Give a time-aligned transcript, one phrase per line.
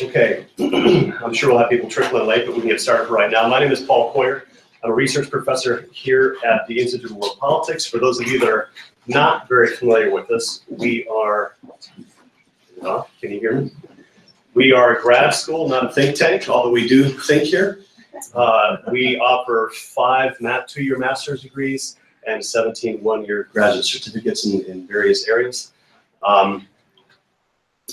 [0.00, 3.48] Okay, I'm sure we'll have people trickling late, but we can get started right now.
[3.48, 4.44] My name is Paul Coyer.
[4.84, 7.84] I'm a research professor here at the Institute of World Politics.
[7.84, 8.70] For those of you that are
[9.08, 11.56] not very familiar with us, we are,
[12.82, 13.72] uh, can you hear me?
[14.54, 17.80] We are a grad school, not a think tank, although we do think here.
[18.34, 20.36] Uh, we offer five
[20.68, 25.72] two-year master's degrees and 17 one-year graduate certificates in, in various areas.
[26.22, 26.68] Um,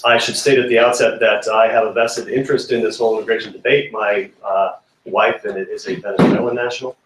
[0.03, 3.17] I should state at the outset that I have a vested interest in this whole
[3.17, 3.91] immigration debate.
[3.93, 4.73] My uh,
[5.05, 6.97] wife and it is a Venezuelan national.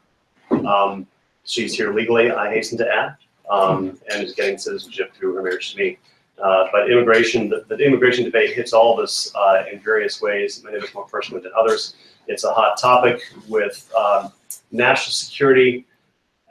[0.52, 1.06] Um,
[1.44, 3.16] she's here legally, I hasten to add,
[3.50, 5.98] um, and is getting citizenship through her marriage to me.
[6.42, 10.64] Uh, but immigration, the, the immigration debate hits all of us uh, in various ways,
[10.64, 11.96] many of us more personally than others.
[12.28, 14.32] It's a hot topic with um,
[14.72, 15.86] national security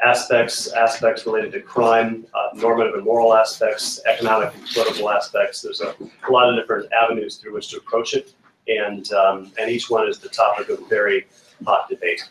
[0.04, 5.60] aspects, aspects related to crime, uh, normative and moral aspects, economic and political aspects.
[5.62, 5.94] There's a,
[6.28, 8.34] a lot of different avenues through which to approach it,
[8.68, 11.26] and um, and each one is the topic of very
[11.66, 12.28] hot debate.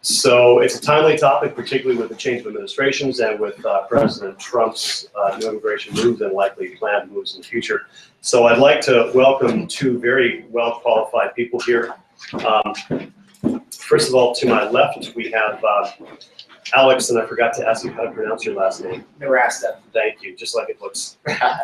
[0.00, 4.38] So it's a timely topic, particularly with the change of administrations and with uh, President
[4.38, 7.86] Trump's uh, new immigration moves and likely planned moves in the future.
[8.20, 11.94] So I'd like to welcome two very well qualified people here.
[12.46, 13.12] Um,
[13.72, 15.90] first of all, to my left, we have uh,
[16.74, 19.04] Alex, and I forgot to ask you how to pronounce your last name.
[19.20, 19.78] Nowrasteh.
[19.92, 21.16] Thank you, just like it looks.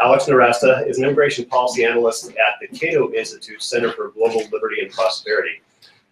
[0.03, 4.81] Alex Nowrasteh is an immigration policy analyst at the Cato Institute Center for Global Liberty
[4.81, 5.61] and Prosperity.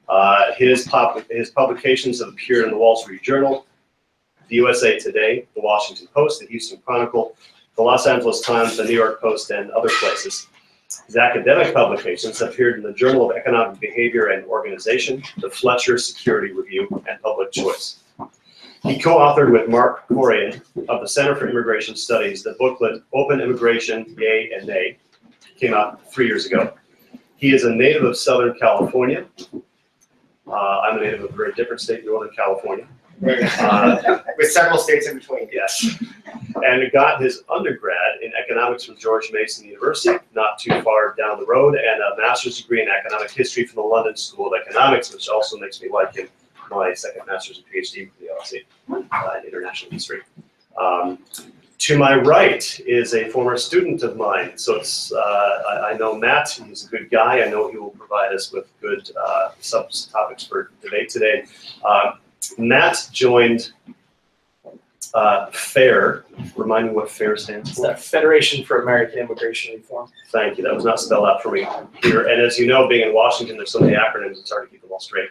[0.09, 3.67] Uh, his, pub- his publications have appeared in the Wall Street Journal,
[4.49, 7.37] the USA Today, the Washington Post, the Houston Chronicle,
[7.77, 10.49] the Los Angeles Times, the New York Post, and other places.
[11.07, 15.97] His academic publications have appeared in the Journal of Economic Behavior and Organization, the Fletcher
[15.97, 18.02] Security Review, and Public Choice.
[18.83, 24.15] He co-authored with Mark Krikorian of the Center for Immigration Studies the booklet Open Immigration,
[24.19, 24.99] Yea and Nay,
[25.57, 26.75] came out three years ago.
[27.37, 29.25] He is a native of Southern California.
[30.47, 32.87] Uh, I'm a native of a very different state, Northern California.
[33.25, 35.49] Uh, With several states in between.
[35.53, 36.03] Yes.
[36.65, 41.47] And got his undergrad in economics from George Mason University, not too far down the
[41.47, 45.29] road, and a master's degree in economic history from the London School of Economics, which
[45.29, 46.29] also makes me like him.
[46.73, 50.21] My second master's and PhD from the LSE uh, in international history.
[50.77, 51.19] Um,
[51.79, 54.57] to my right is a former student of mine.
[54.57, 55.17] So it's, uh,
[55.69, 57.43] I, I know Matt, he's a good guy.
[57.43, 61.45] I know he will provide us with good uh, subtopics for debate today.
[61.85, 62.13] Uh,
[62.57, 63.73] Matt joined
[65.15, 66.25] uh, FAIR.
[66.57, 67.89] Remind me what FAIR stands It's for.
[67.89, 70.09] the Federation for American Immigration Reform.
[70.31, 70.65] Thank you.
[70.65, 71.67] That was not spelled out for me
[72.03, 72.29] here.
[72.29, 74.83] And as you know, being in Washington, there's so many acronyms, it's hard to keep
[74.83, 75.31] them all straight.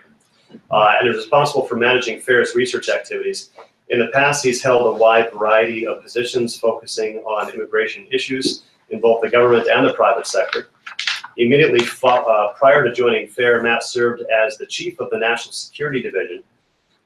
[0.69, 3.49] Uh, and is responsible for managing FAIR's research activities.
[3.89, 9.01] In the past, he's held a wide variety of positions focusing on immigration issues in
[9.01, 10.69] both the government and the private sector.
[11.37, 16.01] Immediately uh, prior to joining FAIR, Matt served as the chief of the National Security
[16.01, 16.43] Division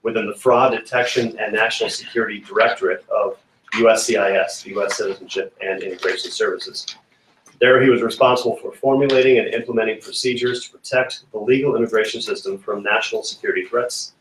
[0.04, 3.38] within the Fraud Detection and National Security Directorate of
[3.74, 4.98] USCIS, the U.S.
[4.98, 6.86] Citizenship and Immigration Services.
[7.60, 12.58] There, he was responsible for formulating and implementing procedures to protect the legal immigration system
[12.58, 14.14] from national security threats.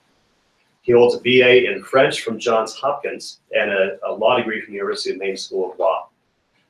[0.83, 4.73] He holds a BA in French from Johns Hopkins and a, a law degree from
[4.73, 6.09] the University of Maine School of Law.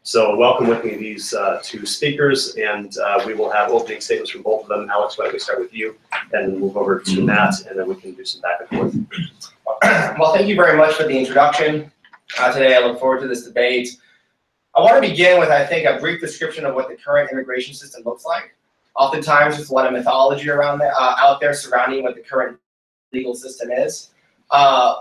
[0.07, 4.31] So welcome with me these uh, two speakers, and uh, we will have opening statements
[4.31, 4.89] from both of them.
[4.91, 5.97] Alex, why don't we start with you,
[6.33, 8.95] and then move over to Matt, and then we can do some back and forth.
[10.19, 11.91] Well, thank you very much for the introduction.
[12.39, 13.97] Uh, today, I look forward to this debate.
[14.77, 17.75] I want to begin with, I think, a brief description of what the current immigration
[17.75, 18.57] system looks like.
[18.97, 22.59] Oftentimes, there's a lot of mythology around uh, out there surrounding what the current
[23.13, 24.11] legal system is.
[24.51, 24.97] Uh,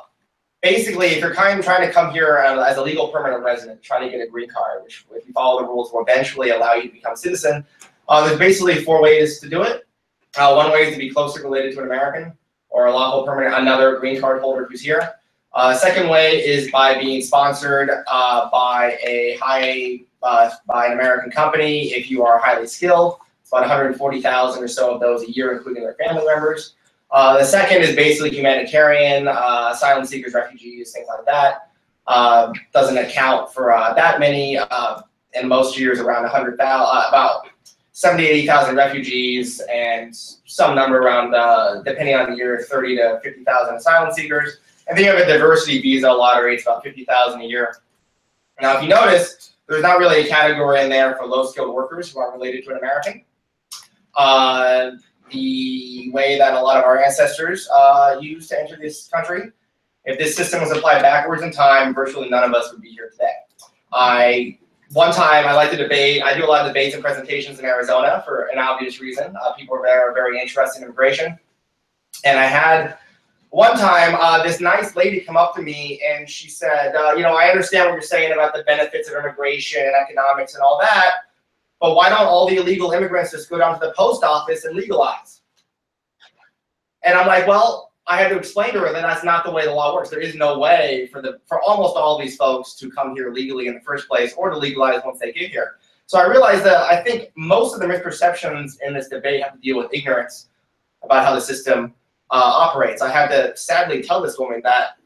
[0.61, 3.81] basically, if you're kind of trying to come here uh, as a legal permanent resident,
[3.81, 6.73] trying to get a green card, which, if you follow the rules, will eventually allow
[6.73, 7.65] you to become a citizen,
[8.09, 9.87] uh, there's basically four ways to do it.
[10.37, 12.33] Uh, one way is to be closely related to an American
[12.69, 15.13] or a lawful permanent, another green card holder who's here.
[15.53, 21.29] Uh, second way is by being sponsored uh, by a high uh, by an American
[21.29, 21.93] company.
[21.93, 25.83] If you are highly skilled, it's about 140,000 or so of those a year, including
[25.83, 26.73] their family members.
[27.11, 31.69] Uh, the second is basically humanitarian, uh, asylum seekers, refugees, things like that.
[32.07, 34.57] Uh, doesn't account for that many.
[35.35, 37.47] In most years, around 100,000, uh, about
[37.91, 41.31] 70, 80,000 refugees, and some number around,
[41.83, 44.59] depending on the year, 30 to 50,000 asylum seekers.
[44.87, 47.75] And then you have a diversity visa lottery, it's about 50,000 a year.
[48.61, 52.11] Now, if you notice, there's not really a category in there for low skilled workers
[52.11, 53.23] who aren't related to an American.
[54.15, 54.91] Uh,
[55.31, 59.51] the way that a lot of our ancestors uh, used to enter this country.
[60.05, 63.09] If this system was applied backwards in time, virtually none of us would be here
[63.09, 63.31] today.
[63.93, 64.59] I
[64.91, 66.21] one time I like to debate.
[66.21, 69.33] I do a lot of debates and presentations in Arizona for an obvious reason.
[69.41, 71.37] Uh, people are very interested in immigration.
[72.25, 72.97] And I had
[73.53, 77.21] one time uh, this nice lady come up to me and she said, uh, You
[77.21, 80.79] know, I understand what you're saying about the benefits of immigration and economics and all
[80.79, 81.11] that,
[81.79, 84.75] but why don't all the illegal immigrants just go down to the post office and
[84.75, 85.41] legalize?
[87.03, 89.65] And I'm like, Well, I had to explain to her that that's not the way
[89.65, 90.09] the law works.
[90.09, 93.67] There is no way for the for almost all these folks to come here legally
[93.67, 95.75] in the first place or to legalize once they get here.
[96.07, 99.59] So I realized that I think most of the misperceptions in this debate have to
[99.59, 100.47] deal with ignorance
[101.03, 101.93] about how the system
[102.37, 103.01] operates.
[103.01, 104.97] I had to sadly tell this woman that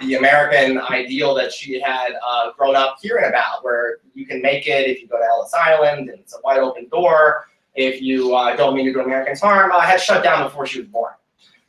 [0.00, 4.66] the American ideal that she had uh, grown up hearing about, where you can make
[4.66, 8.34] it if you go to Ellis Island and it's a wide open door, if you
[8.34, 11.12] uh, don't mean to do Americans harm, uh, had shut down before she was born.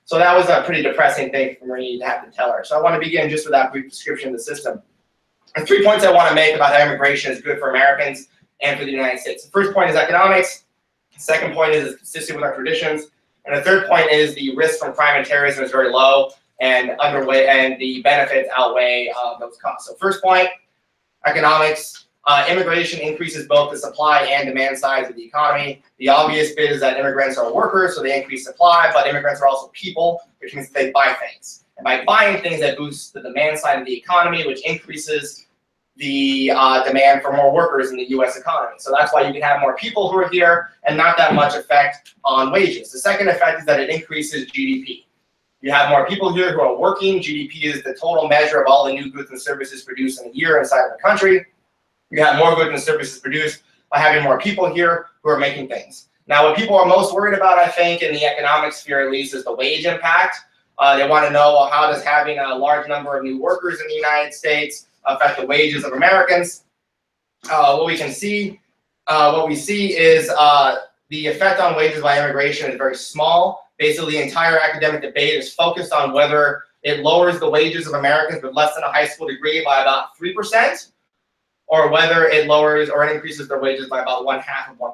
[0.05, 2.63] So that was a pretty depressing thing for me to have to tell her.
[2.63, 4.81] So I want to begin just with that brief description of the system.
[5.55, 8.27] And three points I want to make about how immigration is good for Americans
[8.61, 9.45] and for the United States.
[9.45, 10.65] The first point is economics.
[11.13, 13.11] The second point is it's consistent with our traditions.
[13.45, 16.91] And the third point is the risk from crime and terrorism is very low and
[16.99, 19.89] underway, and the benefits outweigh uh, those costs.
[19.89, 20.47] So first point,
[21.25, 21.99] economics.
[22.25, 25.83] Uh, immigration increases both the supply and demand sides of the economy.
[25.97, 29.47] The obvious bit is that immigrants are workers, so they increase supply, but immigrants are
[29.47, 31.65] also people, which means they buy things.
[31.75, 35.47] And by buying things, that boosts the demand side of the economy, which increases
[35.97, 38.37] the uh, demand for more workers in the U.S.
[38.37, 38.75] economy.
[38.79, 41.55] So that's why you can have more people who are here and not that much
[41.55, 42.91] effect on wages.
[42.91, 45.05] The second effect is that it increases GDP.
[45.61, 47.19] You have more people here who are working.
[47.19, 50.33] GDP is the total measure of all the new goods and services produced in a
[50.33, 51.45] year inside of the country.
[52.09, 55.67] You have more goods and services produced by having more people here who are making
[55.69, 56.09] things.
[56.27, 59.33] Now, what people are most worried about, I think, in the economic sphere at least,
[59.33, 60.37] is the wage impact.
[60.79, 63.79] Uh, they want to know, well, how does having a large number of new workers
[63.79, 66.63] in the United States affect the wages of Americans?
[67.50, 68.59] Uh, what we can see,
[69.07, 70.77] uh, what we see is uh,
[71.09, 73.69] the effect on wages by immigration is very small.
[73.77, 78.44] Basically, the entire academic debate is focused on whether it lowers the wages of Americans
[78.44, 80.91] with less than a high school degree by about 3%,
[81.67, 84.94] or whether it lowers or increases their wages by about one half of 1%.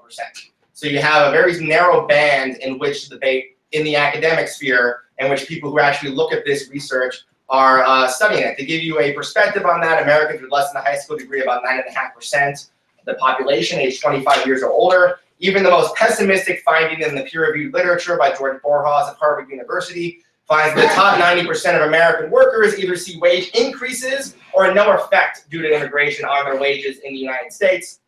[0.73, 5.01] So you have a very narrow band in which the debate in the academic sphere
[5.17, 8.57] in which people who actually look at this research are uh, studying it.
[8.57, 11.41] To give you a perspective on that, Americans with less than a high school degree,
[11.41, 12.69] about 9.5%
[12.99, 15.19] of the population aged 25 years or older.
[15.39, 20.19] Even the most pessimistic finding in the peer-reviewed literature by George Borjas at Harvard University
[20.47, 25.61] finds the top 90% of American workers either see wage increases or no effect due
[25.61, 27.99] to immigration on their wages in the United States,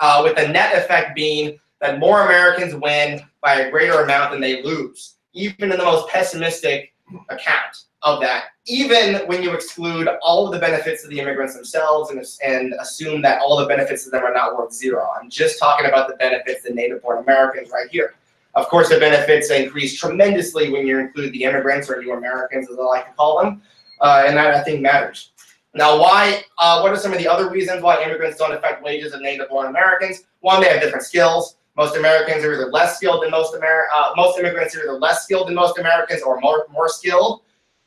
[0.00, 4.40] uh, with the net effect being that more Americans win by a greater amount than
[4.40, 6.92] they lose, even in the most pessimistic
[7.30, 12.10] account of that, even when you exclude all of the benefits of the immigrants themselves
[12.10, 15.08] and, and assume that all the benefits of them are not worth zero.
[15.20, 18.14] I'm just talking about the benefits of native born Americans right here.
[18.54, 22.78] Of course, the benefits increase tremendously when you include the immigrants or new Americans, as
[22.78, 23.62] I like to call them,
[24.00, 25.30] uh, and that I think matters.
[25.74, 26.42] Now, why?
[26.58, 29.50] Uh, what are some of the other reasons why immigrants don't affect wages of native
[29.50, 30.24] born Americans?
[30.40, 31.58] One, they have different skills.
[31.76, 35.24] Most Americans are either less skilled than most Amer- uh, most immigrants are either less
[35.24, 37.42] skilled than most Americans or more more skilled.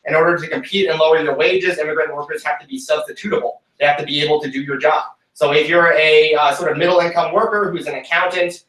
[0.06, 3.58] In order to compete and lower their wages, immigrant workers have to be substitutable.
[3.80, 5.04] They have to be able to do your job.
[5.34, 8.66] So if you're a uh, sort of middle income worker who's an accountant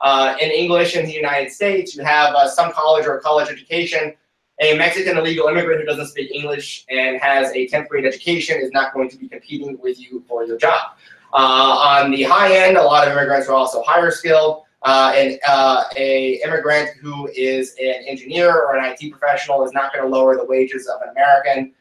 [0.00, 4.14] uh, in English in the United States, you have uh, some college or college education.
[4.60, 8.70] A Mexican illegal immigrant who doesn't speak English and has a 10th grade education is
[8.72, 10.92] not going to be competing with you for your job.
[11.32, 14.63] Uh, on the high end, a lot of immigrants are also higher skilled.
[14.84, 19.90] Uh, and uh, a immigrant who is an engineer or an IT professional is not
[19.94, 21.72] going to lower the wages of an American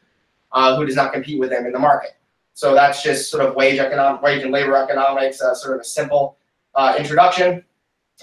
[0.54, 2.12] uh, who does not compete with them in the market.
[2.54, 5.84] So that's just sort of wage economic, wage and labor economics, uh, sort of a
[5.84, 6.38] simple
[6.76, 7.66] uh, introduction.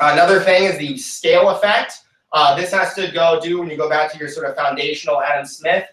[0.01, 1.99] Another thing is the scale effect.
[2.33, 5.21] Uh, this has to go do when you go back to your sort of foundational
[5.21, 5.85] Adam Smith.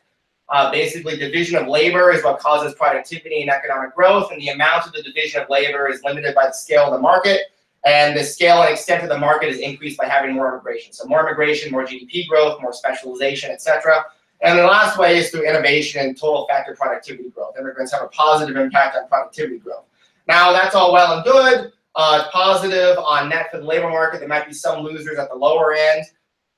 [0.71, 4.93] basically, division of labor is what causes productivity and economic growth, and the amount of
[4.93, 7.47] the division of labor is limited by the scale of the market
[7.87, 10.91] and the scale and extent of the market is increased by having more immigration.
[10.91, 14.03] So more immigration, more GDP growth, more specialization, etc.
[14.41, 17.55] And the last way is through innovation and total factor productivity growth.
[17.57, 19.85] Immigrants have a positive impact on productivity growth.
[20.27, 21.71] Now that's all well and good.
[21.95, 24.19] Uh, positive on net for the labor market.
[24.19, 26.05] There might be some losers at the lower end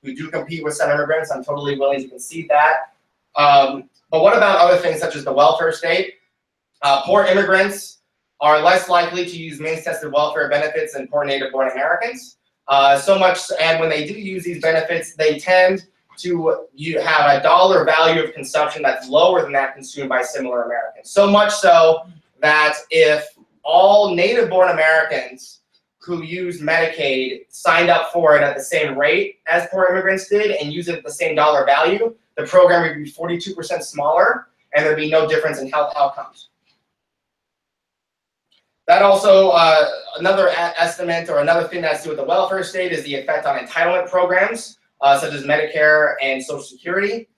[0.02, 1.30] who do compete with some immigrants.
[1.30, 2.94] I'm totally willing to concede that.
[3.36, 6.14] Um, but what about other things such as the welfare state?
[6.82, 7.99] Uh, poor immigrants
[8.40, 12.36] are less likely to use means tested welfare benefits than poor native born Americans.
[12.68, 15.86] Uh, so much, and when they do use these benefits, they tend
[16.18, 20.62] to you have a dollar value of consumption that's lower than that consumed by similar
[20.62, 21.10] Americans.
[21.10, 22.06] So much so
[22.40, 23.26] that if
[23.62, 25.60] all native-born Americans
[25.98, 30.52] who use Medicaid signed up for it at the same rate as poor immigrants did
[30.52, 34.84] and use it at the same dollar value, the program would be 42% smaller and
[34.84, 36.49] there'd be no difference in health outcomes.
[38.90, 42.90] That also, uh, another estimate or another thing that's to do with the welfare state
[42.90, 47.28] is the effect on entitlement programs, uh, such as Medicare and Social Security.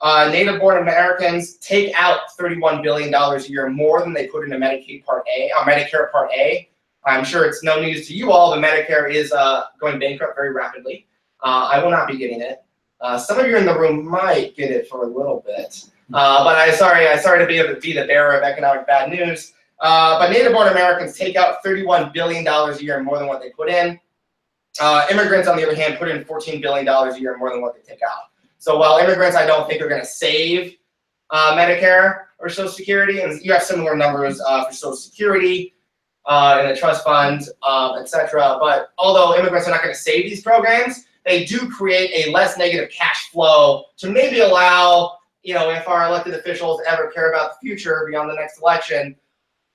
[0.00, 5.04] Uh, native-born Americans take out $31 billion a year more than they put into Medicaid
[5.04, 6.70] Part A, or Medicare Part A.
[7.04, 10.52] I'm sure it's no news to you all, but Medicare is uh, going bankrupt very
[10.52, 11.08] rapidly.
[11.42, 12.62] Uh, I will not be getting it.
[13.00, 16.44] Uh, some of you in the room might get it for a little bit, uh,
[16.44, 19.53] but I sorry, I sorry to be, be the bearer of economic bad news.
[19.84, 23.68] Uh, but native-born Americans take out $31 billion a year more than what they put
[23.68, 24.00] in.
[24.80, 27.74] Uh, immigrants, on the other hand, put in $14 billion a year more than what
[27.74, 28.30] they take out.
[28.56, 30.76] So while immigrants, I don't think are going to save
[31.28, 35.74] uh, Medicare or Social Security, and you have similar numbers uh, for Social Security
[36.24, 38.56] uh, and the trust fund, um, et cetera.
[38.58, 42.56] But although immigrants are not going to save these programs, they do create a less
[42.56, 47.50] negative cash flow to maybe allow, you know, if our elected officials ever care about
[47.52, 49.14] the future beyond the next election,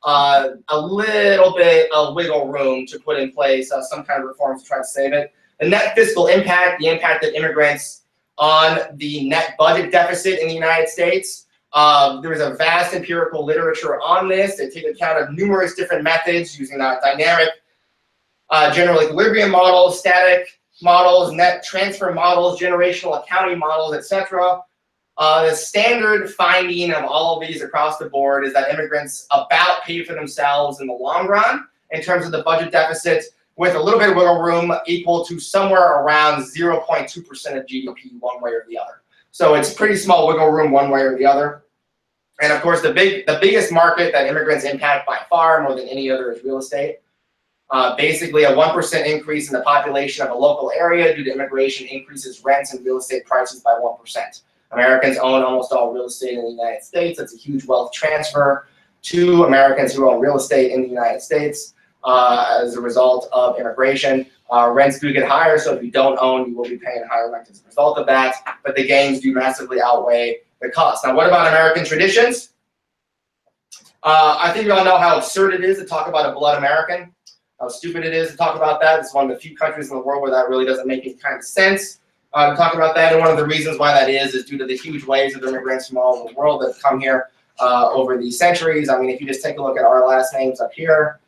[0.03, 4.27] uh, a little bit of wiggle room to put in place uh, some kind of
[4.27, 5.33] reforms to try to save it.
[5.59, 8.03] The net fiscal impact, the impact of immigrants
[8.37, 11.47] on the net budget deficit in the United States.
[11.73, 14.57] Um, there's a vast empirical literature on this.
[14.57, 17.49] They take account of numerous different methods using uh, dynamic
[18.49, 20.47] uh, general equilibrium models, static
[20.81, 24.61] models, net transfer models, generational accounting models, etc.
[25.19, 29.83] Uh, the standard finding of all of these across the board is that immigrants about
[29.83, 33.25] pay for themselves in the long run in terms of the budget deficit
[33.57, 38.41] with a little bit of wiggle room equal to somewhere around 0.2% of GDP one
[38.41, 39.01] way or the other.
[39.31, 41.65] So it's pretty small wiggle room one way or the other.
[42.41, 45.89] And of course, the big, the biggest market that immigrants impact by far more than
[45.89, 46.99] any other is real estate.
[47.71, 51.85] Uh, basically, a 1% increase in the population of a local area due to immigration
[51.87, 54.41] increases rents and real estate prices by 1%.
[54.71, 57.19] Americans own almost all real estate in the United States.
[57.19, 58.67] It's a huge wealth transfer
[59.03, 61.73] to Americans who own real estate in the United States
[62.03, 64.25] uh, as a result of immigration.
[64.51, 67.31] Uh, rents do get higher, so if you don't own, you will be paying higher
[67.31, 71.05] rent as a result of that, but the gains do massively outweigh the cost.
[71.05, 72.53] Now, what about American traditions?
[74.01, 76.57] Uh, I think we all know how absurd it is to talk about a blood
[76.57, 77.13] American,
[77.59, 78.99] how stupid it is to talk about that.
[78.99, 81.15] It's one of the few countries in the world where that really doesn't make any
[81.15, 81.99] kind of sense
[82.35, 83.13] to talk about that.
[83.13, 85.43] And one of the reasons why that is is due to the huge waves of
[85.43, 88.89] immigrants from all over the world that have come here uh, over the centuries.
[88.89, 91.19] I mean, if you just take a look at our last names up here,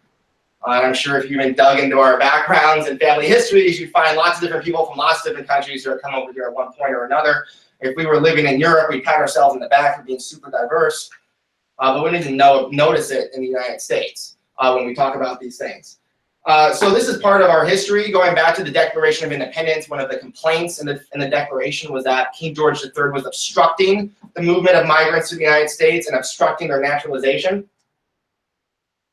[0.66, 3.92] uh, and I'm sure if you even dug into our backgrounds and family histories, you'd
[3.92, 6.44] find lots of different people from lots of different countries who have come over here
[6.44, 7.46] at one point or another.
[7.80, 10.52] If we were living in Europe, we'd pat ourselves in the back for being super
[10.52, 11.10] diverse,
[11.80, 15.16] uh, but we didn't know, notice it in the United States uh, when we talk
[15.16, 15.98] about these things.
[16.46, 18.12] Uh, so this is part of our history.
[18.12, 21.30] Going back to the Declaration of Independence, one of the complaints in the, in the
[21.30, 25.70] Declaration was that King George III was obstructing the movement of migrants to the United
[25.70, 27.70] States and obstructing their naturalization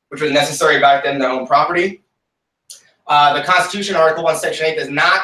[0.09, 2.03] which was necessary back then to own property.
[3.07, 5.21] Uh, the Constitution, Article 1, Section 8, does not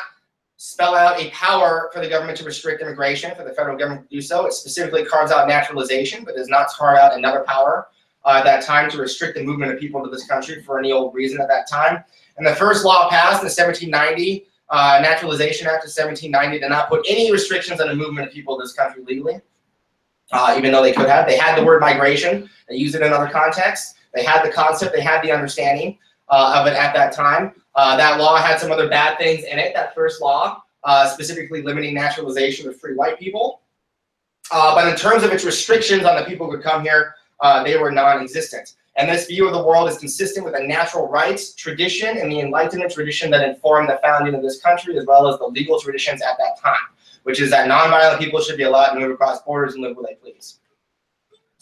[0.57, 4.15] spell out a power for the government to restrict immigration, for the federal government to
[4.15, 4.45] do so.
[4.45, 7.88] It specifically carves out naturalization, but does not carve out another power
[8.25, 10.91] uh, at that time to restrict the movement of people to this country for any
[10.91, 12.03] old reason at that time.
[12.38, 17.05] And the first law passed in 1790, uh, Naturalization Act of 1790, did not put
[17.08, 19.39] any restrictions on the movement of people to this country legally,
[20.32, 21.27] uh, even though they could have.
[21.27, 22.50] They had the word migration.
[22.67, 23.96] They used it in other contexts.
[24.13, 25.98] They had the concept, they had the understanding
[26.29, 27.53] uh, of it at that time.
[27.75, 31.62] Uh, that law had some other bad things in it, that first law, uh, specifically
[31.62, 33.62] limiting naturalization of free white people.
[34.50, 37.77] But in terms of its restrictions on the people who could come here, uh, they
[37.77, 38.75] were non-existent.
[38.98, 42.39] And this view of the world is consistent with a natural rights tradition and the
[42.39, 46.22] Enlightenment tradition that informed the founding of this country, as well as the legal traditions
[46.22, 46.88] at that time,
[47.24, 50.06] which is that nonviolent people should be allowed to move across borders and live where
[50.08, 50.60] they please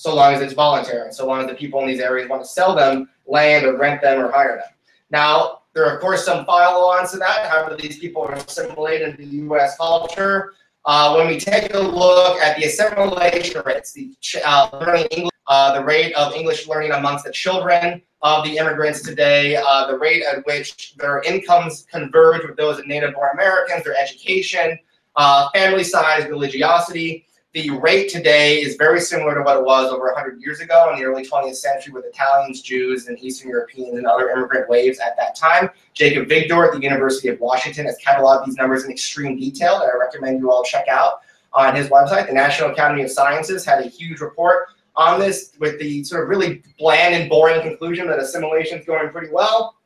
[0.04, 2.48] so long as it's voluntary, so long as the people in these areas want to
[2.48, 4.76] sell them land or rent them or hire them.
[5.10, 7.50] Now, there are of course some follow-ons to that.
[7.50, 9.78] However, these people are assimilated into the U.S.
[9.78, 10.54] culture.
[10.84, 14.14] Uh, when we take a look at the assimilation rates, the
[14.44, 19.02] uh, learning English, uh, the rate of English learning amongst the children of the immigrants
[19.02, 23.98] today, uh, the rate at which their incomes converge with those of native-born Americans, their
[23.98, 24.78] education,
[25.16, 30.06] uh, family size, religiosity, the rate today is very similar to what it was over
[30.06, 34.08] 100 years ago in the early 20th century with Italians, Jews, and Eastern Europeans and
[34.08, 35.70] other immigrant waves at that time.
[35.94, 39.86] Jacob Vigdor at the University of Washington has cataloged these numbers in extreme detail that
[39.94, 41.20] I recommend you all check out
[41.54, 42.26] on his website.
[42.26, 46.30] The National Academy of Sciences had a huge report on this with the sort of
[46.30, 49.78] really bland and boring conclusion that assimilation is going pretty well.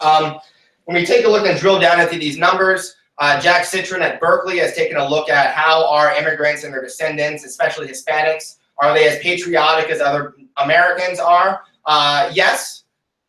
[0.00, 0.38] Um,
[0.84, 4.20] when we take a look and drill down into these numbers, uh, Jack Citrin at
[4.20, 8.94] Berkeley has taken a look at how are immigrants and their descendants, especially Hispanics, are
[8.94, 11.62] they as patriotic as other Americans are?
[11.84, 12.84] Uh, yes,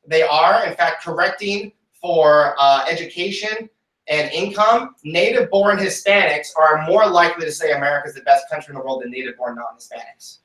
[0.07, 0.65] they are.
[0.67, 3.69] In fact, correcting for uh, education
[4.07, 8.79] and income, native-born Hispanics are more likely to say America is the best country in
[8.79, 10.39] the world than native-born non-Hispanics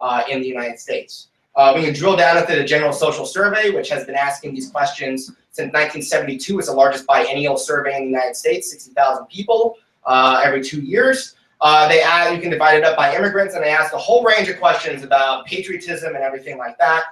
[0.00, 1.28] uh, in the United States.
[1.56, 4.70] Uh, we can drill down into the General Social Survey, which has been asking these
[4.70, 6.58] questions since 1972.
[6.58, 9.76] It's the largest biennial survey in the United States, 60,000 people
[10.06, 11.34] uh, every two years.
[11.60, 14.24] Uh, they add, you can divide it up by immigrants, and they ask a whole
[14.24, 17.02] range of questions about patriotism and everything like that.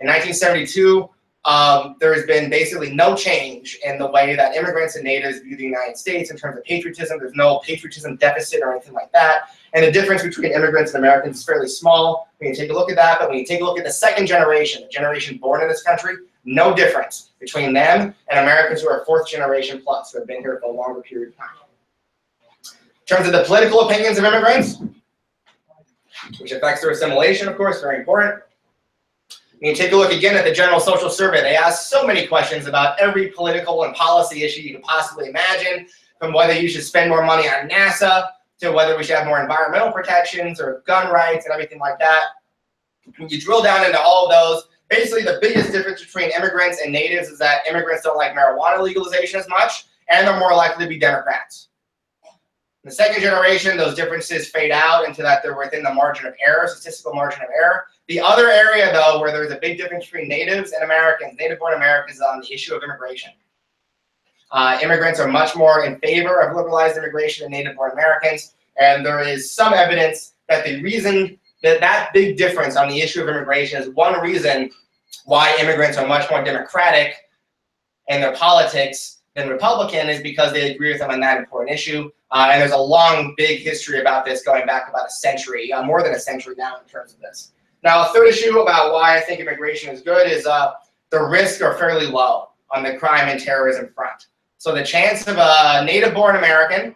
[0.00, 1.08] In 1972,
[1.46, 5.56] um, there has been basically no change in the way that immigrants and natives view
[5.56, 7.18] the United States in terms of patriotism.
[7.18, 9.50] There's no patriotism deficit or anything like that.
[9.72, 12.28] And the difference between immigrants and Americans is fairly small.
[12.40, 13.92] We can take a look at that, but when you take a look at the
[13.92, 18.88] second generation, the generation born in this country, no difference between them and Americans who
[18.88, 21.48] are fourth generation plus, who have been here for a longer period of time.
[22.64, 24.82] In terms of the political opinions of immigrants,
[26.38, 28.42] which affects their assimilation, of course, very important.
[29.60, 31.42] You take a look again at the General Social Survey.
[31.42, 35.86] They ask so many questions about every political and policy issue you could possibly imagine,
[36.18, 39.40] from whether you should spend more money on NASA to whether we should have more
[39.40, 42.22] environmental protections or gun rights and everything like that.
[43.18, 46.90] When you drill down into all of those, basically the biggest difference between immigrants and
[46.90, 50.88] natives is that immigrants don't like marijuana legalization as much, and they're more likely to
[50.88, 51.68] be Democrats.
[52.82, 56.34] In the second generation, those differences fade out into that they're within the margin of
[56.42, 57.84] error, statistical margin of error.
[58.08, 62.16] The other area, though, where there's a big difference between natives and Americans, native-born Americans,
[62.16, 63.32] is on the issue of immigration.
[64.50, 69.20] Uh, immigrants are much more in favor of liberalized immigration than native-born Americans, and there
[69.20, 73.80] is some evidence that the reason that that big difference on the issue of immigration
[73.80, 74.70] is one reason
[75.26, 77.14] why immigrants are much more democratic
[78.08, 82.10] in their politics than Republican is because they agree with them on that important issue.
[82.32, 85.82] Uh, and there's a long, big history about this going back about a century, uh,
[85.82, 87.52] more than a century now in terms of this.
[87.82, 90.72] Now, a third issue about why I think immigration is good is uh,
[91.10, 94.26] the risks are fairly low on the crime and terrorism front.
[94.58, 96.94] So the chance of a native-born American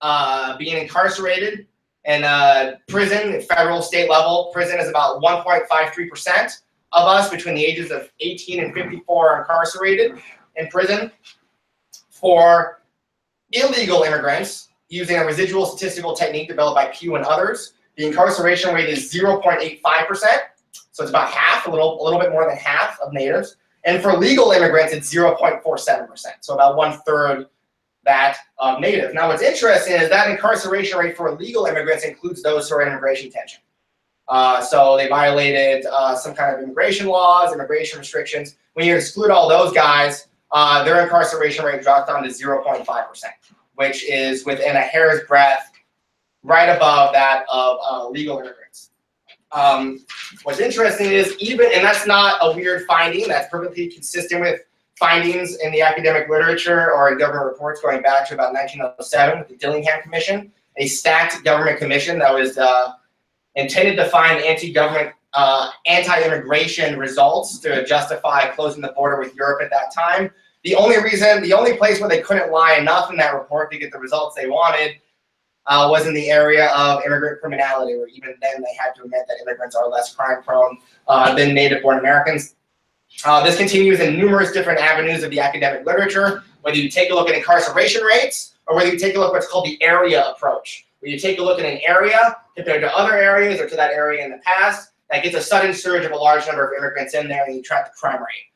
[0.00, 1.66] uh, being incarcerated
[2.04, 6.58] in prison, federal, state level prison is about 1.53%
[6.92, 10.18] of us between the ages of 18 and 54 are incarcerated
[10.56, 11.10] in prison.
[12.10, 12.77] For
[13.52, 18.88] illegal immigrants, using a residual statistical technique developed by Pew and others, the incarceration rate
[18.88, 19.80] is 0.85%,
[20.92, 23.56] so it's about half, a little, a little bit more than half of natives.
[23.84, 27.46] And for legal immigrants, it's 0.47%, so about one third
[28.04, 29.12] that of natives.
[29.14, 32.88] Now, what's interesting is that incarceration rate for illegal immigrants includes those who are in
[32.88, 33.60] immigration detention.
[34.28, 38.56] Uh, so they violated uh, some kind of immigration laws, immigration restrictions.
[38.74, 43.24] When you exclude all those guys, uh, their incarceration rate drops down to 0.5%,
[43.74, 45.70] which is within a hair's breadth
[46.42, 48.90] right above that of uh, legal immigrants.
[49.52, 50.04] Um,
[50.42, 54.60] what's interesting is even, and that's not a weird finding, that's perfectly consistent with
[54.98, 59.48] findings in the academic literature or in government reports going back to about 1907 with
[59.48, 62.92] the Dillingham Commission, a stacked government commission that was uh,
[63.54, 69.70] intended to find anti-government, uh, anti-immigration results to justify closing the border with Europe at
[69.70, 70.30] that time.
[70.64, 73.78] The only reason, the only place where they couldn't lie enough in that report to
[73.78, 74.96] get the results they wanted
[75.66, 79.20] uh, was in the area of immigrant criminality, where even then they had to admit
[79.28, 82.56] that immigrants are less crime prone uh, than native-born Americans.
[83.24, 87.14] Uh, this continues in numerous different avenues of the academic literature, whether you take a
[87.14, 90.26] look at incarceration rates or whether you take a look at what's called the area
[90.30, 93.76] approach, where you take a look at an area compared to other areas or to
[93.76, 96.76] that area in the past, that gets a sudden surge of a large number of
[96.78, 98.52] immigrants in there and you track the crime rate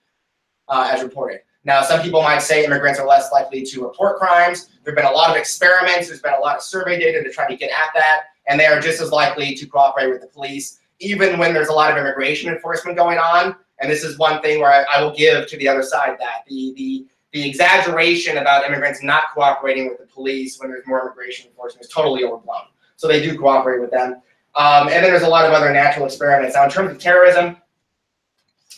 [0.69, 1.41] uh, as reported.
[1.65, 4.69] Now, some people might say immigrants are less likely to report crimes.
[4.83, 7.33] There have been a lot of experiments, there's been a lot of survey data to
[7.33, 10.27] try to get at that, and they are just as likely to cooperate with the
[10.27, 13.55] police, even when there's a lot of immigration enforcement going on.
[13.79, 16.45] And this is one thing where I, I will give to the other side that
[16.49, 21.49] the, the, the exaggeration about immigrants not cooperating with the police when there's more immigration
[21.49, 22.63] enforcement is totally overblown.
[22.97, 24.21] So they do cooperate with them.
[24.55, 26.55] Um, and then there's a lot of other natural experiments.
[26.55, 27.57] Now, in terms of terrorism,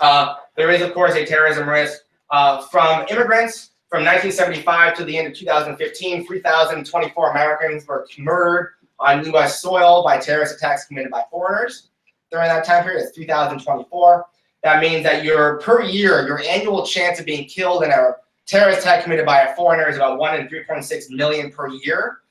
[0.00, 3.70] uh, there is, of course, a terrorism risk uh, from immigrants.
[3.88, 9.60] From 1975 to the end of 2015, 3,024 Americans were murdered on U.S.
[9.60, 11.90] soil by terrorist attacks committed by foreigners.
[12.30, 14.26] During that time period, it's 3,024.
[14.64, 18.80] That means that your per year, your annual chance of being killed in a terrorist
[18.80, 22.22] attack committed by a foreigner is about 1 in 3.6 million per year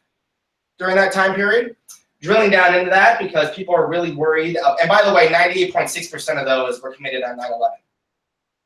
[0.78, 1.76] during that time period.
[2.24, 4.58] Drilling down into that because people are really worried.
[4.58, 7.78] uh, and by the way, 98.6% of those were committed on 9 11,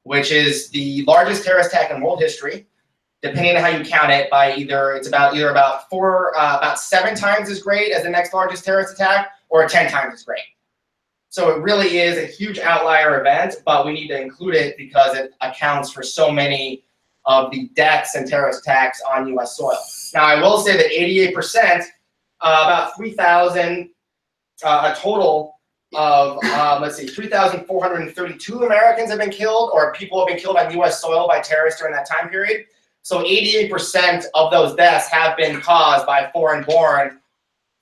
[0.03, 2.67] which is the largest terrorist attack in world history.
[3.23, 6.79] Depending on how you count it, by either it's about either about four, uh, about
[6.79, 10.43] seven times as great as the next largest terrorist attack, or 10 times as great.
[11.29, 15.17] So it really is a huge outlier event, but we need to include it because
[15.17, 16.85] it accounts for so many
[17.25, 19.57] of the deaths and terrorist attacks on U.S.
[19.57, 19.77] soil.
[20.13, 21.85] Now, I will say that 88%,
[22.41, 23.89] uh, about 3,000,
[24.63, 25.53] uh, a total
[25.93, 30.71] of, um, let's see, 3,432 Americans have been killed, or people have been killed on
[30.73, 31.01] U.S.
[31.01, 32.65] soil by terrorists during that time period.
[33.01, 37.21] So 88% of those deaths have been caused by foreign-born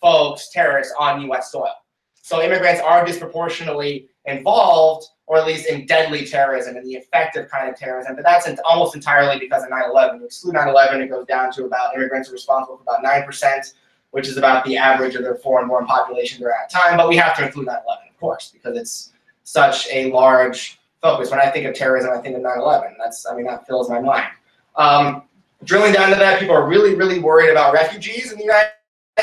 [0.01, 1.51] folks, terrorists on U.S.
[1.51, 1.73] soil.
[2.13, 7.69] So immigrants are disproportionately involved, or at least in deadly terrorism and the effective kind
[7.69, 8.15] of terrorism.
[8.15, 10.19] But that's almost entirely because of 9/11.
[10.19, 13.73] You exclude 9/11, it goes down to about immigrants are responsible for about nine percent,
[14.15, 16.95] which is about the average of their foreign-born population that time.
[16.95, 19.11] But we have to include 9/11, of course, because it's
[19.43, 21.31] such a large focus.
[21.31, 22.95] When I think of terrorism, I think of 9/11.
[22.97, 24.29] That's, I mean, that fills my mind.
[24.77, 25.23] Um,
[25.65, 28.71] drilling down to that, people are really, really worried about refugees in the United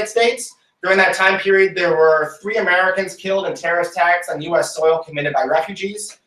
[0.05, 0.55] States.
[0.83, 4.77] During that time period, there were three Americans killed in terrorist attacks on U.S.
[4.77, 6.19] soil committed by refugees.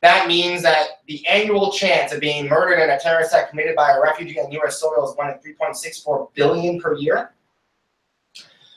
[0.00, 3.90] That means that the annual chance of being murdered in a terrorist attack committed by
[3.90, 4.80] a refugee on U.S.
[4.80, 7.33] soil is one in 3.64 billion per year.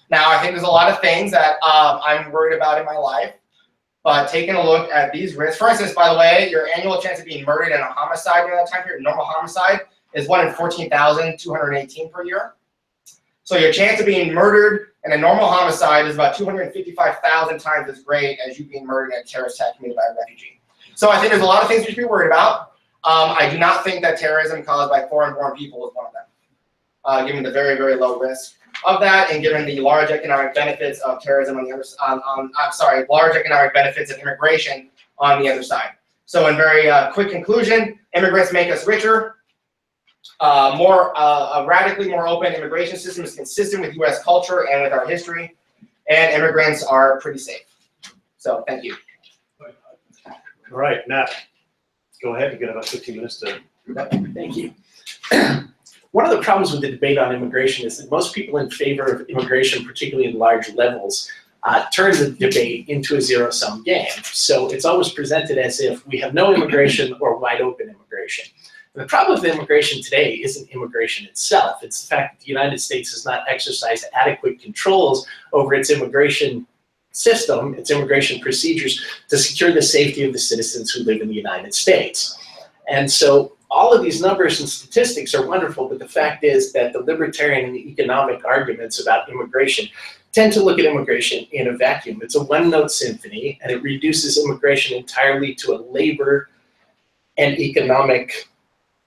[0.10, 2.96] Now, I think there's a lot of things that um, I'm worried about in my
[2.96, 3.34] life,
[4.04, 7.20] but taking a look at these risks, for instance, by the way, your annual chance
[7.20, 9.82] of being murdered in a homicide during that time period, normal homicide,
[10.14, 12.54] is one in 14,218 per year.
[13.44, 18.04] So your chance of being murdered in a normal homicide is about 255,000 times as
[18.04, 20.60] great as you being murdered in a terrorist attack committed by a refugee.
[20.96, 22.74] So I think there's a lot of things we should be worried about.
[23.04, 26.24] Um, I do not think that terrorism caused by foreign-born people is one of them,
[27.06, 31.00] uh, given the very, very low risk of that, and given the large economic benefits
[31.02, 31.84] of terrorism on the other.
[32.06, 35.92] On, on I'm sorry, large economic benefits of immigration on the other side.
[36.26, 39.36] So, in very uh, quick conclusion, immigrants make us richer.
[40.40, 44.22] Uh, more uh, a radically more open immigration system is consistent with U.S.
[44.24, 45.56] culture and with our history,
[46.10, 47.64] and immigrants are pretty safe.
[48.38, 48.96] So, thank you.
[50.72, 51.30] All right, Matt,
[52.22, 52.52] go ahead.
[52.52, 53.62] You got about 15 minutes to.
[54.34, 54.74] Thank you.
[56.18, 59.04] One of the problems with the debate on immigration is that most people in favor
[59.06, 61.30] of immigration, particularly in large levels,
[61.62, 64.10] uh, turn the debate into a zero-sum game.
[64.24, 68.46] So it's always presented as if we have no immigration or wide open immigration.
[68.96, 71.84] And the problem with immigration today isn't immigration itself.
[71.84, 76.66] It's the fact that the United States has not exercised adequate controls over its immigration
[77.12, 81.36] system, its immigration procedures to secure the safety of the citizens who live in the
[81.36, 82.36] United States.
[82.90, 86.94] And so all of these numbers and statistics are wonderful, but the fact is that
[86.94, 89.88] the libertarian and the economic arguments about immigration
[90.32, 92.20] tend to look at immigration in a vacuum.
[92.24, 96.50] It's a one-note symphony, and it reduces immigration entirely to a labor
[97.38, 98.50] and economic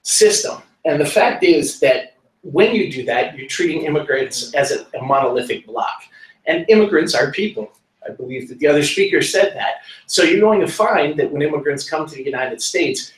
[0.03, 0.61] system.
[0.85, 5.03] And the fact is that when you do that, you're treating immigrants as a, a
[5.03, 6.03] monolithic block.
[6.47, 7.73] And immigrants are people.
[8.07, 9.81] I believe that the other speaker said that.
[10.07, 13.11] So you're going to find that when immigrants come to the United States,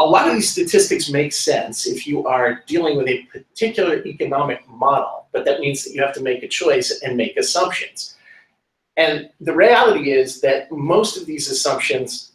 [0.00, 4.66] a lot of these statistics make sense if you are dealing with a particular economic
[4.66, 8.16] model, but that means that you have to make a choice and make assumptions.
[8.96, 12.32] And the reality is that most of these assumptions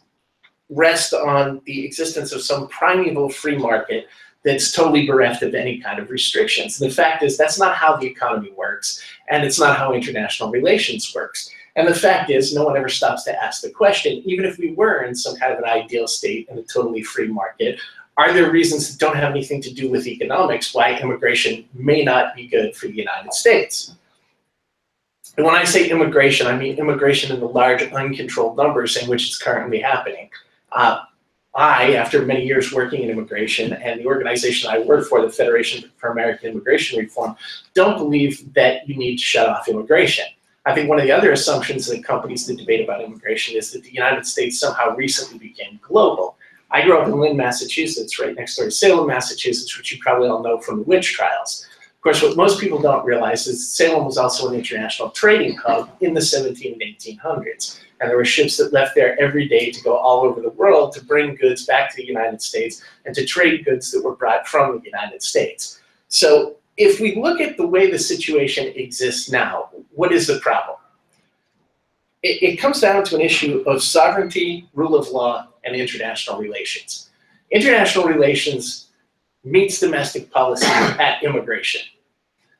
[0.70, 4.06] rest on the existence of some primeval free market
[4.46, 6.78] that's totally bereft of any kind of restrictions.
[6.78, 11.12] The fact is that's not how the economy works, and it's not how international relations
[11.12, 11.50] works.
[11.74, 14.72] And the fact is, no one ever stops to ask the question, even if we
[14.72, 17.80] were in some kind of an ideal state in a totally free market,
[18.16, 22.36] are there reasons that don't have anything to do with economics why immigration may not
[22.36, 23.96] be good for the United States?
[25.36, 29.26] And when I say immigration, I mean immigration in the large uncontrolled numbers in which
[29.26, 30.30] it's currently happening.
[30.70, 31.00] Uh,
[31.56, 35.90] I, after many years working in immigration and the organization I work for, the Federation
[35.96, 37.34] for American Immigration Reform,
[37.72, 40.26] don't believe that you need to shut off immigration.
[40.66, 43.82] I think one of the other assumptions that accompanies the debate about immigration is that
[43.82, 46.36] the United States somehow recently became global.
[46.70, 50.28] I grew up in Lynn, Massachusetts, right next door to Salem, Massachusetts, which you probably
[50.28, 51.66] all know from the witch trials.
[52.06, 56.14] Course, what most people don't realize is Salem was also an international trading hub in
[56.14, 57.80] the 17 and 1800s.
[58.00, 60.92] And there were ships that left there every day to go all over the world
[60.92, 64.46] to bring goods back to the United States and to trade goods that were brought
[64.46, 65.80] from the United States.
[66.06, 70.76] So if we look at the way the situation exists now, what is the problem?
[72.22, 77.10] It, it, comes down to an issue of sovereignty, rule of law, and international relations.
[77.50, 78.90] International relations
[79.42, 81.82] meets domestic policy at immigration.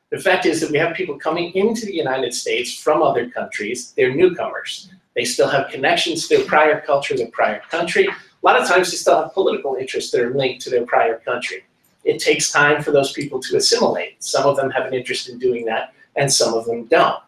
[0.09, 3.93] The fact is that we have people coming into the United States from other countries.
[3.97, 4.89] They're newcomers.
[5.15, 8.07] They still have connections to their prior culture, their prior country.
[8.07, 11.17] A lot of times they still have political interests that are linked to their prior
[11.19, 11.65] country.
[12.05, 14.23] It takes time for those people to assimilate.
[14.23, 17.21] Some of them have an interest in doing that, and some of them don't.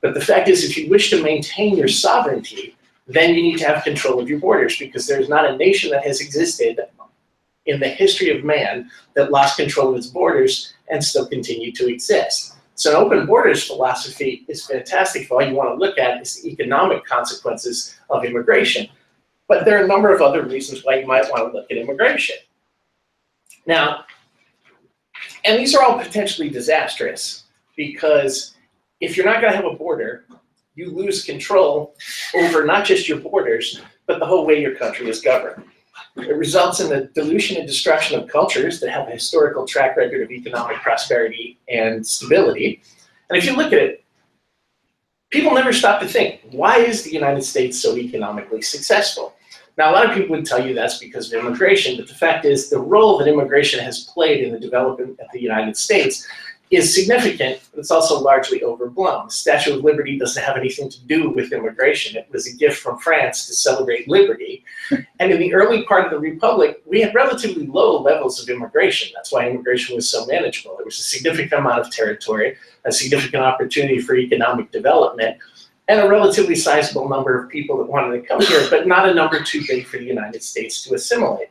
[0.00, 2.74] But the fact is, if you wish to maintain your sovereignty,
[3.06, 6.04] then you need to have control of your borders because there's not a nation that
[6.04, 6.80] has existed
[7.66, 11.88] in the history of man that lost control of its borders and still continue to
[11.88, 12.54] exist.
[12.76, 16.42] So an open borders philosophy is fantastic if all you want to look at is
[16.42, 18.88] the economic consequences of immigration.
[19.48, 21.76] But there are a number of other reasons why you might want to look at
[21.76, 22.36] immigration.
[23.66, 24.04] Now,
[25.44, 27.44] and these are all potentially disastrous
[27.76, 28.54] because
[29.00, 30.24] if you're not going to have a border,
[30.74, 31.94] you lose control
[32.34, 35.64] over not just your borders, but the whole way your country is governed.
[36.16, 40.22] It results in the dilution and destruction of cultures that have a historical track record
[40.22, 42.82] of economic prosperity and stability.
[43.28, 44.04] And if you look at it,
[45.30, 49.34] people never stop to think, why is the United States so economically successful?
[49.76, 52.44] Now, a lot of people would tell you that's because of immigration, but the fact
[52.44, 56.28] is the role that immigration has played in the development of the United States
[56.76, 59.26] is significant, but it's also largely overblown.
[59.26, 62.16] The Statue of Liberty doesn't have anything to do with immigration.
[62.16, 64.64] It was a gift from France to celebrate liberty.
[65.20, 69.12] and in the early part of the Republic, we had relatively low levels of immigration.
[69.14, 70.76] That's why immigration was so manageable.
[70.76, 75.38] There was a significant amount of territory, a significant opportunity for economic development,
[75.88, 79.14] and a relatively sizable number of people that wanted to come here, but not a
[79.14, 81.48] number too big for the United States to assimilate.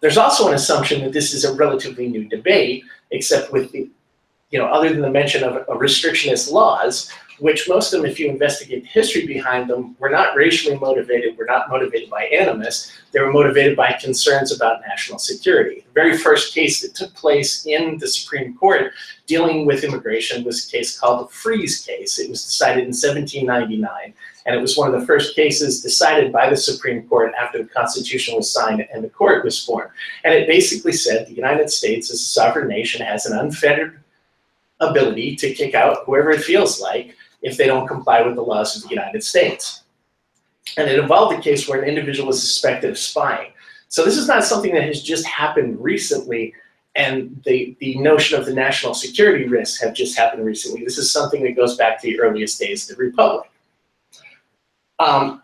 [0.00, 3.88] There's also an assumption that this is a relatively new debate, except with the,
[4.50, 8.30] you know, other than the mention of, restrictionist laws, which most of them, if you
[8.30, 13.20] investigate the history behind them, were not racially motivated, were not motivated by animus, they
[13.20, 15.80] were motivated by concerns about national security.
[15.80, 18.92] The very first case that took place in the Supreme Court
[19.26, 22.18] dealing with immigration was a case called the Freeze case.
[22.18, 24.14] It was decided in 1799,
[24.46, 27.68] and it was one of the first cases decided by the Supreme Court after the
[27.68, 29.90] Constitution was signed and the court was formed.
[30.24, 34.00] And it basically said the United States as a sovereign nation has an unfettered
[34.80, 38.76] ability to kick out whoever it feels like if they don't comply with the laws
[38.76, 39.82] of the United States.
[40.76, 43.52] And it involved a case where an individual was suspected of spying.
[43.88, 46.54] So this is not something that has just happened recently
[46.96, 50.82] and the, the notion of the national security risks have just happened recently.
[50.82, 53.50] This is something that goes back to the earliest days of the Republic.
[54.98, 55.42] Um,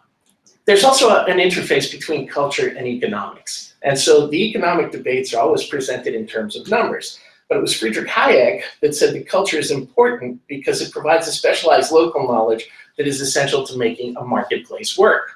[0.64, 3.74] there's also a, an interface between culture and economics.
[3.82, 7.20] And so the economic debates are always presented in terms of numbers.
[7.52, 11.32] But it was Friedrich Hayek that said that culture is important because it provides a
[11.32, 15.32] specialized local knowledge that is essential to making a marketplace work.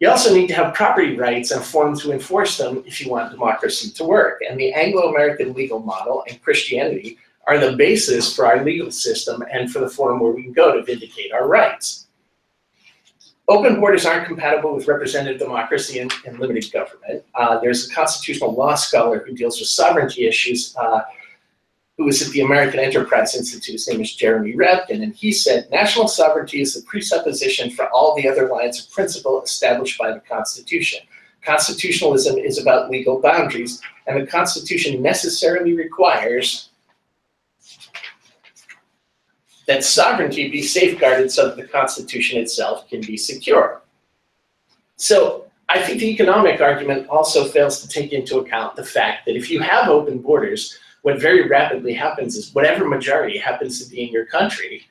[0.00, 3.10] You also need to have property rights and a form to enforce them if you
[3.10, 4.40] want democracy to work.
[4.48, 9.70] And the Anglo-American legal model and Christianity are the basis for our legal system and
[9.70, 12.03] for the forum where we can go to vindicate our rights.
[13.46, 17.22] Open borders aren't compatible with representative democracy and, and limited government.
[17.34, 21.02] Uh, there's a constitutional law scholar who deals with sovereignty issues uh,
[21.98, 23.74] who was at the American Enterprise Institute.
[23.74, 28.16] His name is Jeremy Rabkin, and he said national sovereignty is the presupposition for all
[28.16, 31.00] the other lines of principle established by the Constitution.
[31.42, 36.70] Constitutionalism is about legal boundaries, and the Constitution necessarily requires
[39.66, 43.82] that sovereignty be safeguarded so that the Constitution itself can be secure.
[44.96, 49.36] So I think the economic argument also fails to take into account the fact that
[49.36, 54.02] if you have open borders, what very rapidly happens is whatever majority happens to be
[54.02, 54.86] in your country,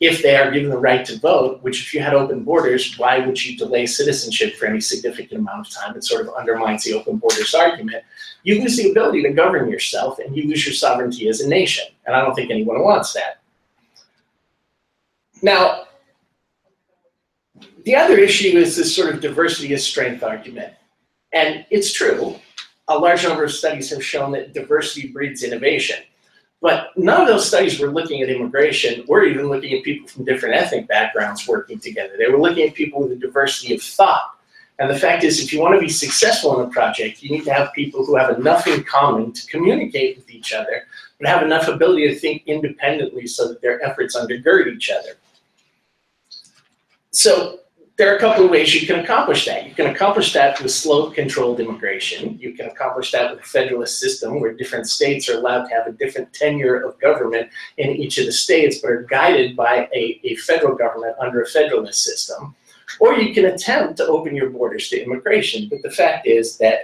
[0.00, 3.20] if they are given the right to vote, which if you had open borders, why
[3.20, 5.96] would you delay citizenship for any significant amount of time?
[5.96, 8.04] It sort of undermines the open borders argument.
[8.42, 11.86] You lose the ability to govern yourself and you lose your sovereignty as a nation.
[12.06, 13.40] And I don't think anyone wants that.
[15.44, 15.84] Now,
[17.84, 20.72] the other issue is this sort of diversity is strength argument.
[21.34, 22.36] And it's true.
[22.88, 25.98] A large number of studies have shown that diversity breeds innovation.
[26.62, 30.24] But none of those studies were looking at immigration or even looking at people from
[30.24, 32.14] different ethnic backgrounds working together.
[32.16, 34.30] They were looking at people with a diversity of thought.
[34.78, 37.44] And the fact is, if you want to be successful in a project, you need
[37.44, 40.86] to have people who have enough in common to communicate with each other,
[41.18, 45.18] but have enough ability to think independently so that their efforts undergird each other.
[47.14, 47.60] So
[47.96, 49.68] there are a couple of ways you can accomplish that.
[49.68, 52.36] You can accomplish that with slow, controlled immigration.
[52.40, 55.86] You can accomplish that with a federalist system where different states are allowed to have
[55.86, 60.20] a different tenure of government in each of the states, but are guided by a,
[60.24, 62.56] a federal government under a federalist system.
[62.98, 65.68] Or you can attempt to open your borders to immigration.
[65.70, 66.80] But the fact is that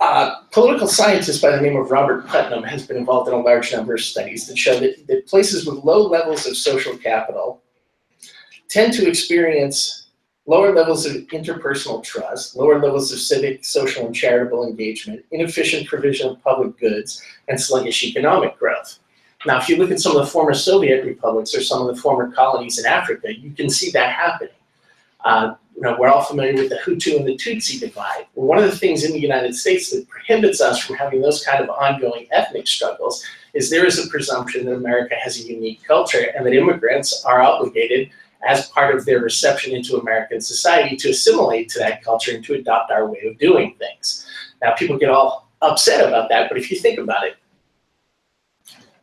[0.00, 3.72] Uh, political scientist by the name of Robert Putnam has been involved in a large
[3.72, 7.62] number of studies that show that, that places with low levels of social capital
[8.68, 10.06] tend to experience
[10.46, 16.28] lower levels of interpersonal trust, lower levels of civic, social, and charitable engagement, inefficient provision
[16.28, 18.98] of public goods, and sluggish economic growth.
[19.46, 22.00] Now, if you look at some of the former Soviet republics or some of the
[22.00, 24.54] former colonies in Africa, you can see that happening.
[25.24, 28.26] Uh, you know, we're all familiar with the Hutu and the Tutsi divide.
[28.34, 31.62] One of the things in the United States that prohibits us from having those kind
[31.62, 33.24] of ongoing ethnic struggles
[33.54, 37.42] is there is a presumption that America has a unique culture and that immigrants are
[37.42, 38.10] obligated
[38.46, 42.54] as part of their reception into American society to assimilate to that culture and to
[42.54, 44.26] adopt our way of doing things.
[44.62, 47.36] Now, people get all upset about that, but if you think about it,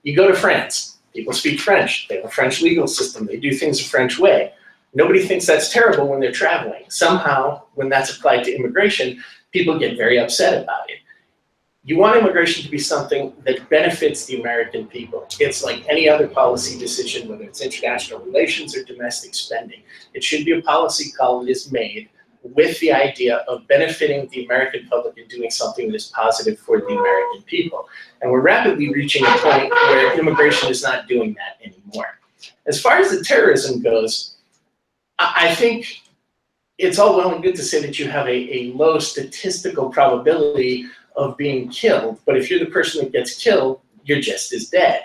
[0.04, 3.54] you go to France, people speak French, they have a French legal system, they do
[3.54, 4.54] things a French way.
[4.94, 6.84] Nobody thinks that's terrible when they're traveling.
[6.90, 10.98] Somehow, when that's applied to immigration, people get very upset about it.
[11.84, 15.26] You want immigration to be something that benefits the American people.
[15.40, 19.82] It's like any other policy decision, whether it's international relations or domestic spending.
[20.14, 22.10] It should be a policy call that is made
[22.44, 26.80] with the idea of benefiting the American public and doing something that is positive for
[26.80, 27.88] the American people.
[28.22, 32.20] And we're rapidly reaching a point where immigration is not doing that anymore.
[32.68, 34.36] As far as the terrorism goes,
[35.18, 36.02] I, think
[36.78, 40.86] it's all well and good to say that you have a, a low statistical probability
[41.16, 45.04] of being killed, but if you're the person that gets killed, you're just as dead.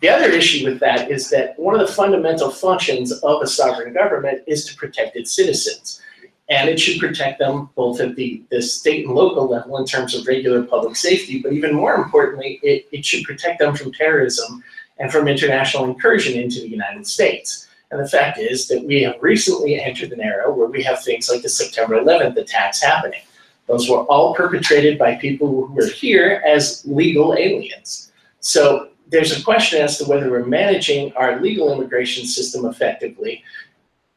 [0.00, 3.92] The other issue with that is that one of the fundamental functions of a sovereign
[3.92, 6.00] government is to protect its citizens.
[6.48, 10.14] And it should protect them both at the, the state and local level in terms
[10.14, 14.64] of regular public safety, but even more importantly, it, it should protect them from terrorism
[14.98, 17.68] and from international incursion into the United States.
[17.90, 21.28] And the fact is that we have recently entered an era where we have things
[21.28, 23.22] like the September 11th attacks happening.
[23.70, 28.10] Those were all perpetrated by people who were here as legal aliens.
[28.40, 33.44] So there's a question as to whether we're managing our legal immigration system effectively.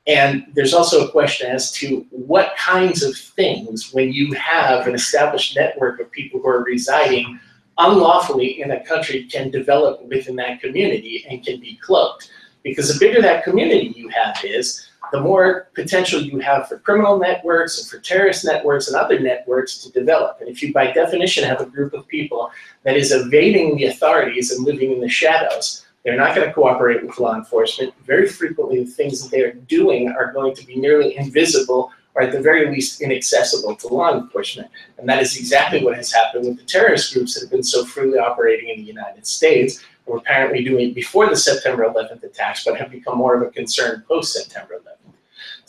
[0.08, 4.96] And there's also a question as to what kinds of things, when you have an
[4.96, 7.40] established network of people who are residing
[7.78, 12.32] unlawfully in a country, can develop within that community and can be cloaked.
[12.64, 17.20] Because the bigger that community you have is, the more potential you have for criminal
[17.20, 20.38] networks and for terrorist networks and other networks to develop.
[20.40, 22.50] And if you, by definition, have a group of people
[22.82, 27.06] that is evading the authorities and living in the shadows, they're not going to cooperate
[27.06, 27.94] with law enforcement.
[28.08, 32.24] Very frequently, the things that they are doing are going to be nearly invisible or
[32.24, 34.68] at the very least inaccessible to law enforcement.
[34.98, 37.86] And that is exactly what has happened with the terrorist groups that have been so
[37.86, 42.78] freely operating in the United States were apparently doing before the September 11th attacks, but
[42.78, 45.03] have become more of a concern post September 11th.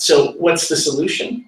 [0.05, 1.47] So, what's the solution?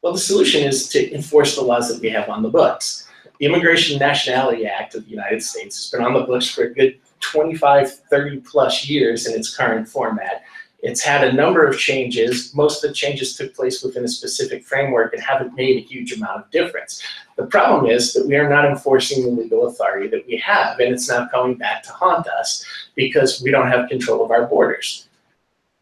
[0.00, 3.08] Well, the solution is to enforce the laws that we have on the books.
[3.40, 6.62] The Immigration and Nationality Act of the United States has been on the books for
[6.62, 10.44] a good 25, 30 plus years in its current format.
[10.84, 12.54] It's had a number of changes.
[12.54, 16.12] Most of the changes took place within a specific framework and haven't made a huge
[16.12, 17.02] amount of difference.
[17.34, 20.94] The problem is that we are not enforcing the legal authority that we have, and
[20.94, 22.64] it's now coming back to haunt us
[22.94, 25.08] because we don't have control of our borders.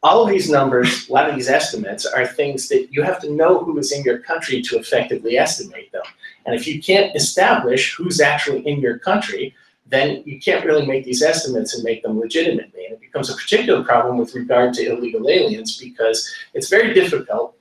[0.04, 3.32] All of these numbers, a lot of these estimates are things that you have to
[3.32, 6.02] know who is in your country to effectively estimate them.
[6.44, 9.54] And if you can't establish who's actually in your country,
[9.86, 12.84] then you can't really make these estimates and make them legitimately.
[12.84, 17.56] And it becomes a particular problem with regard to illegal aliens because it's very difficult.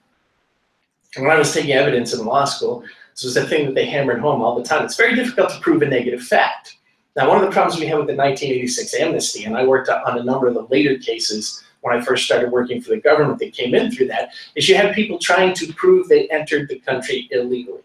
[1.15, 3.85] And when I was taking evidence in law school, this was the thing that they
[3.85, 4.83] hammered home all the time.
[4.83, 6.75] It's very difficult to prove a negative fact.
[7.15, 10.19] Now, one of the problems we had with the 1986 amnesty, and I worked on
[10.19, 13.53] a number of the later cases when I first started working for the government that
[13.53, 17.27] came in through that, is you had people trying to prove they entered the country
[17.31, 17.81] illegally.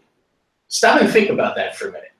[0.68, 2.12] Stop and think about that for a minute.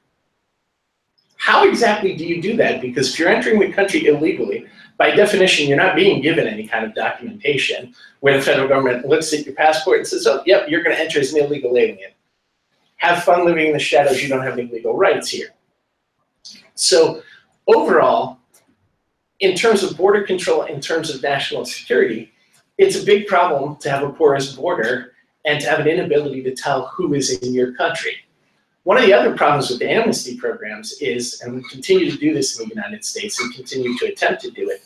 [1.36, 2.80] How exactly do you do that?
[2.80, 6.84] Because if you're entering the country illegally, by definition, you're not being given any kind
[6.84, 10.82] of documentation where the federal government looks at your passport and says, oh, yep, you're
[10.82, 12.10] going to enter as an illegal alien.
[12.96, 14.20] Have fun living in the shadows.
[14.20, 15.50] You don't have any legal rights here.
[16.74, 17.22] So
[17.68, 18.38] overall,
[19.40, 22.32] in terms of border control, in terms of national security,
[22.76, 25.12] it's a big problem to have a porous border
[25.44, 28.16] and to have an inability to tell who is in your country.
[28.84, 32.32] One of the other problems with the amnesty programs is, and we continue to do
[32.32, 34.82] this in the United States and continue to attempt to do it,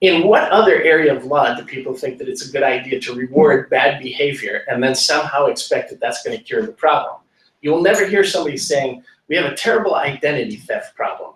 [0.00, 3.14] in what other area of law do people think that it's a good idea to
[3.14, 7.16] reward bad behavior and then somehow expect that that's going to cure the problem?
[7.62, 11.33] You will never hear somebody saying, we have a terrible identity theft problem.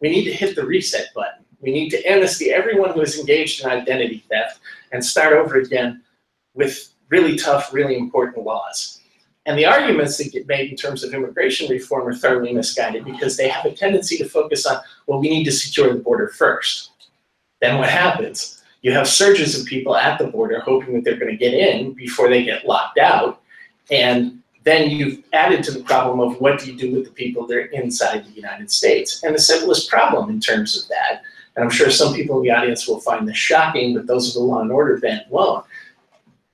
[0.00, 1.44] We need to hit the reset button.
[1.60, 4.60] We need to amnesty everyone who is engaged in identity theft
[4.92, 6.02] and start over again
[6.54, 9.00] with really tough, really important laws.
[9.46, 13.36] And the arguments that get made in terms of immigration reform are thoroughly misguided because
[13.36, 16.90] they have a tendency to focus on, well, we need to secure the border first.
[17.60, 18.62] Then what happens?
[18.82, 21.92] You have surges of people at the border hoping that they're going to get in
[21.92, 23.42] before they get locked out.
[23.90, 27.46] And then you've added to the problem of what do you do with the people
[27.46, 29.22] that are inside the United States?
[29.22, 31.22] And the simplest problem in terms of that,
[31.56, 34.34] and I'm sure some people in the audience will find this shocking, but those of
[34.34, 35.64] the law and order bent won't.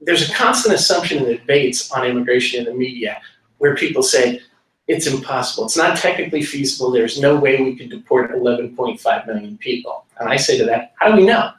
[0.00, 3.20] There's a constant assumption in the debates on immigration in the media
[3.58, 4.40] where people say
[4.86, 5.64] it's impossible.
[5.64, 6.90] It's not technically feasible.
[6.92, 10.04] There's no way we could deport 11.5 million people.
[10.20, 11.52] And I say to that, how do we know?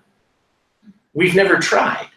[1.13, 2.07] We've never tried.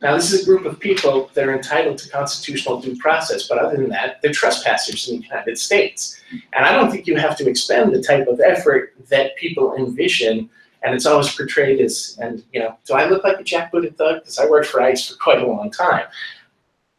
[0.00, 3.58] Now, this is a group of people that are entitled to constitutional due process, but
[3.58, 6.20] other than that, they're trespassers in the United States.
[6.52, 10.50] And I don't think you have to expend the type of effort that people envision,
[10.82, 14.20] and it's always portrayed as, and you know, do I look like a jackbooted thug?
[14.20, 16.04] Because I worked for ICE for quite a long time.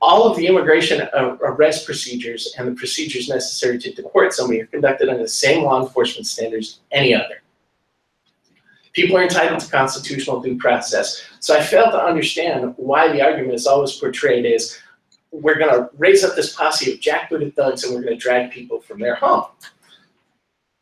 [0.01, 4.67] All of the immigration uh, arrest procedures and the procedures necessary to deport somebody are
[4.67, 7.41] conducted under the same law enforcement standards as any other.
[8.95, 11.21] People are entitled to constitutional due process.
[11.41, 14.79] So I fail to understand why the argument is always portrayed as
[15.31, 18.51] we're going to raise up this posse of jackbooted thugs and we're going to drag
[18.51, 19.43] people from their home.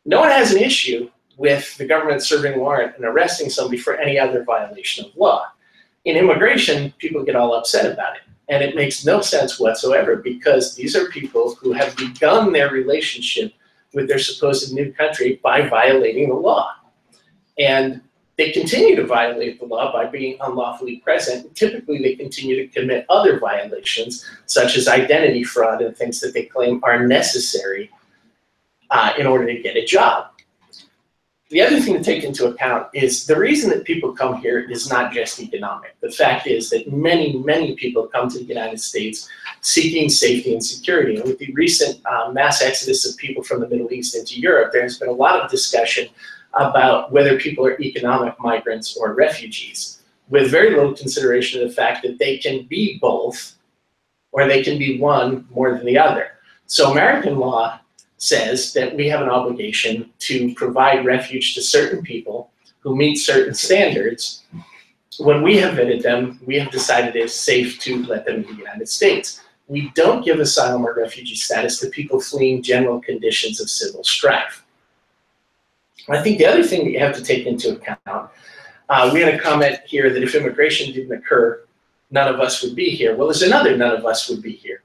[0.06, 4.16] No one has an issue with the government serving warrant and arresting somebody for any
[4.16, 5.48] other violation of law.
[6.04, 8.22] In immigration, people get all upset about it.
[8.48, 13.52] And it makes no sense whatsoever because these are people who have begun their relationship
[13.92, 16.74] with their supposed new country by violating the law.
[17.58, 18.00] And
[18.36, 21.54] they continue to violate the law by being unlawfully present.
[21.54, 26.44] Typically, they continue to commit other violations, such as identity fraud and things that they
[26.44, 27.90] claim are necessary
[28.90, 30.30] uh, in order to get a job.
[31.50, 34.90] The other thing to take into account is the reason that people come here is
[34.90, 35.94] not just economic.
[36.00, 39.28] The fact is that many, many people come to the United States
[39.60, 41.16] seeking safety and security.
[41.16, 44.72] And with the recent uh, mass exodus of people from the Middle East into Europe,
[44.72, 46.08] there has been a lot of discussion
[46.56, 52.02] about whether people are economic migrants or refugees, with very little consideration of the fact
[52.02, 53.54] that they can be both
[54.32, 56.32] or they can be one more than the other.
[56.66, 57.78] So American law
[58.16, 62.50] says that we have an obligation to provide refuge to certain people
[62.80, 64.44] who meet certain standards.
[65.18, 68.54] When we have vetted them, we have decided it's safe to let them in the
[68.54, 69.40] United States.
[69.68, 74.63] We don't give asylum or refugee status to people fleeing general conditions of civil strife.
[76.08, 78.30] I think the other thing that you have to take into account,
[78.88, 81.64] uh, we had a comment here that if immigration didn't occur,
[82.10, 83.16] none of us would be here.
[83.16, 84.82] Well, there's another none of us would be here.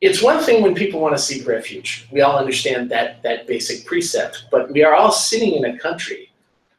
[0.00, 2.06] It's one thing when people want to seek refuge.
[2.12, 6.30] We all understand that, that basic precept, but we are all sitting in a country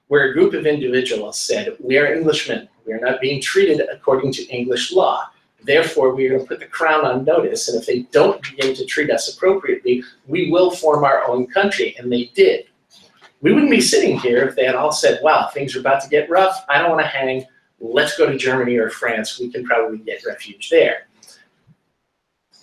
[0.07, 4.31] where a group of individuals said, we are Englishmen, we are not being treated according
[4.33, 5.27] to English law.
[5.63, 8.75] Therefore, we are going to put the crown on notice, and if they don't begin
[8.75, 12.67] to treat us appropriately, we will form our own country, and they did
[13.41, 16.09] we wouldn't be sitting here if they had all said, wow, things are about to
[16.09, 16.65] get rough.
[16.69, 17.45] I don't want to hang.
[17.79, 19.39] Let's go to Germany or France.
[19.39, 21.07] We can probably get refuge there.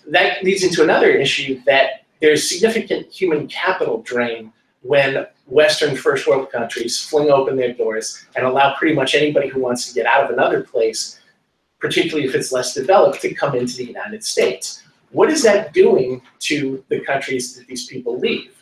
[0.08, 4.52] That leads into another issue that there's significant human capital drain
[4.82, 9.60] when Western first world countries fling open their doors and allow pretty much anybody who
[9.60, 11.20] wants to get out of another place,
[11.78, 14.82] particularly if it's less developed, to come into the United States.
[15.10, 18.61] What is that doing to the countries that these people leave?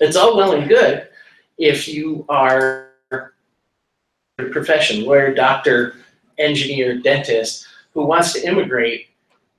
[0.00, 1.08] It's all well and good
[1.58, 5.96] if you are a profession, lawyer, doctor,
[6.38, 9.08] engineer, dentist, who wants to immigrate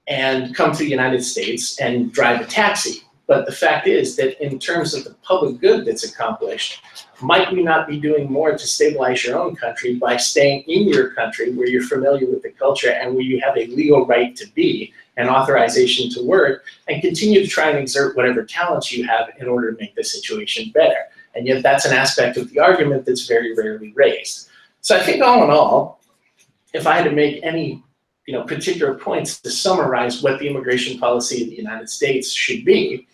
[0.07, 3.02] and come to the United States and drive a taxi.
[3.25, 6.81] But the fact is that in terms of the public good that's accomplished,
[7.21, 11.13] might we not be doing more to stabilize your own country by staying in your
[11.13, 14.45] country where you're familiar with the culture and where you have a legal right to
[14.53, 19.29] be and authorization to work and continue to try and exert whatever talents you have
[19.39, 20.97] in order to make the situation better.
[21.35, 24.49] And yet that's an aspect of the argument that's very rarely raised.
[24.81, 26.01] So I think all in all,
[26.73, 27.83] if I had to make any
[28.25, 32.63] you know, particular points to summarize what the immigration policy of the United States should
[32.63, 33.07] be,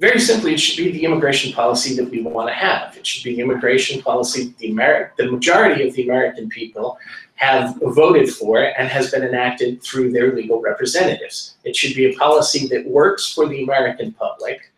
[0.00, 2.96] very simply, it should be the immigration policy that we want to have.
[2.96, 6.98] It should be the immigration policy that the, Ameri- the majority of the American people
[7.34, 11.56] have voted for and has been enacted through their legal representatives.
[11.64, 14.72] It should be a policy that works for the American public,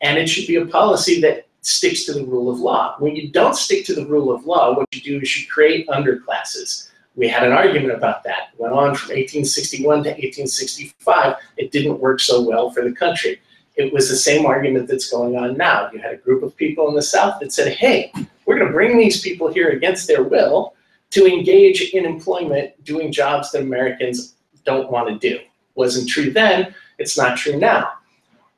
[0.00, 2.94] and it should be a policy that sticks to the rule of law.
[3.00, 5.88] When you don't stick to the rule of law, what you do is you create
[5.88, 6.90] underclasses.
[7.16, 8.50] We had an argument about that.
[8.52, 11.34] It went on from 1861 to 1865.
[11.56, 13.40] It didn't work so well for the country
[13.78, 15.88] it was the same argument that's going on now.
[15.92, 18.12] You had a group of people in the South that said, hey,
[18.44, 20.74] we're going to bring these people here against their will
[21.10, 25.40] to engage in employment doing jobs that Americans don't want to do.
[25.76, 27.92] wasn't true then, it's not true now.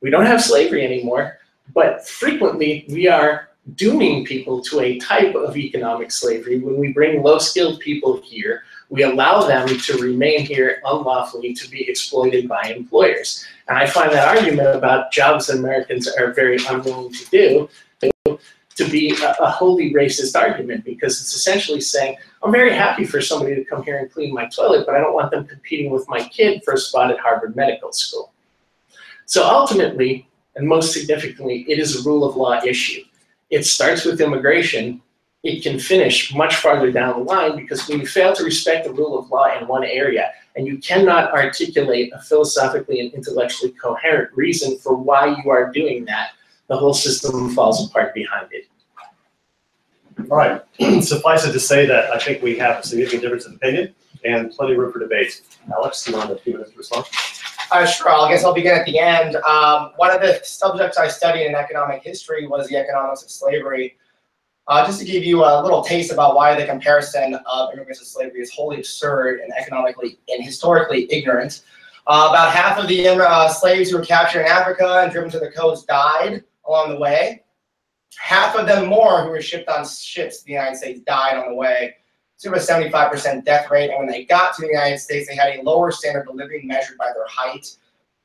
[0.00, 1.38] We don't have slavery anymore,
[1.74, 7.22] but frequently we are dooming people to a type of economic slavery when we bring
[7.22, 8.62] low skilled people here.
[8.90, 13.46] We allow them to remain here unlawfully to be exploited by employers.
[13.68, 17.68] And I find that argument about jobs that Americans are very unwilling to do
[18.80, 23.20] to be a, a wholly racist argument because it's essentially saying, I'm very happy for
[23.20, 26.08] somebody to come here and clean my toilet, but I don't want them competing with
[26.08, 28.32] my kid for a spot at Harvard Medical School.
[29.26, 33.02] So ultimately, and most significantly, it is a rule of law issue.
[33.50, 35.02] It starts with immigration.
[35.42, 38.92] It can finish much farther down the line because when you fail to respect the
[38.92, 44.30] rule of law in one area and you cannot articulate a philosophically and intellectually coherent
[44.34, 46.32] reason for why you are doing that,
[46.68, 48.66] the whole system falls apart behind it.
[50.30, 50.62] All right,
[51.02, 54.50] suffice it to say that I think we have a significant difference of opinion and
[54.50, 55.40] plenty of room for debate.
[55.72, 57.06] Alex, you want a few minutes to respond?
[57.72, 59.36] Uh, sure, I guess I'll begin at the end.
[59.36, 63.96] Um, one of the subjects I studied in economic history was the economics of slavery.
[64.70, 68.06] Uh, just to give you a little taste about why the comparison of immigrants to
[68.06, 71.64] slavery is wholly absurd and economically and historically ignorant.
[72.06, 75.40] Uh, about half of the uh, slaves who were captured in Africa and driven to
[75.40, 77.42] the coast died along the way.
[78.16, 81.48] Half of them more who were shipped on ships to the United States died on
[81.48, 81.96] the way.
[82.36, 83.90] So a 75% death rate.
[83.90, 86.68] And when they got to the United States, they had a lower standard of living
[86.68, 87.74] measured by their height,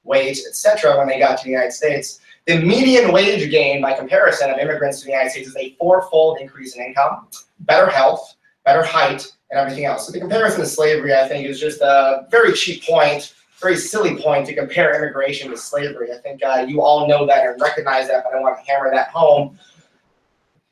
[0.04, 0.96] weight, etc.
[0.96, 2.20] when they got to the United States.
[2.48, 6.40] The median wage gain by comparison of immigrants to the United States is a fourfold
[6.40, 7.28] increase in income,
[7.62, 8.36] better health,
[8.66, 10.06] better height, and everything else.
[10.06, 14.22] So the comparison to slavery, I think, is just a very cheap point, very silly
[14.22, 16.12] point to compare immigration to slavery.
[16.12, 18.92] I think uh, you all know that and recognize that, but I want to hammer
[18.92, 19.58] that home.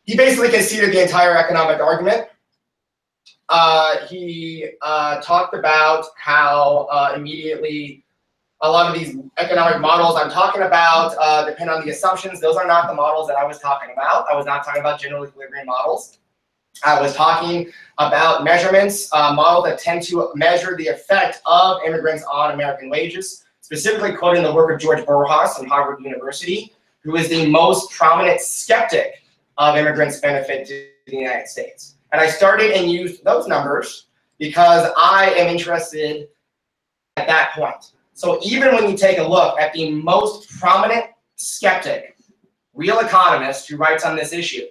[0.03, 2.28] He basically conceded the entire economic argument.
[3.49, 8.02] Uh, he uh, talked about how uh, immediately
[8.64, 12.39] a lot of these economic models I'm talking about uh, depend on the assumptions.
[12.39, 14.26] Those are not the models that I was talking about.
[14.32, 16.20] I was not talking about general equilibrium models.
[16.84, 22.24] I was talking about measurements, uh, models that tend to measure the effect of immigrants
[22.24, 27.28] on American wages, specifically quoting the work of George Borjas from Harvard University, who is
[27.28, 29.24] the most prominent skeptic
[29.57, 31.95] of immigrants' benefit to the United States.
[32.14, 34.07] And I started and used those numbers
[34.39, 36.30] because I am interested
[37.18, 37.91] at that point.
[38.14, 41.05] So even when you take a look at the most prominent
[41.36, 42.16] skeptic,
[42.74, 44.66] real economist who writes on this issue,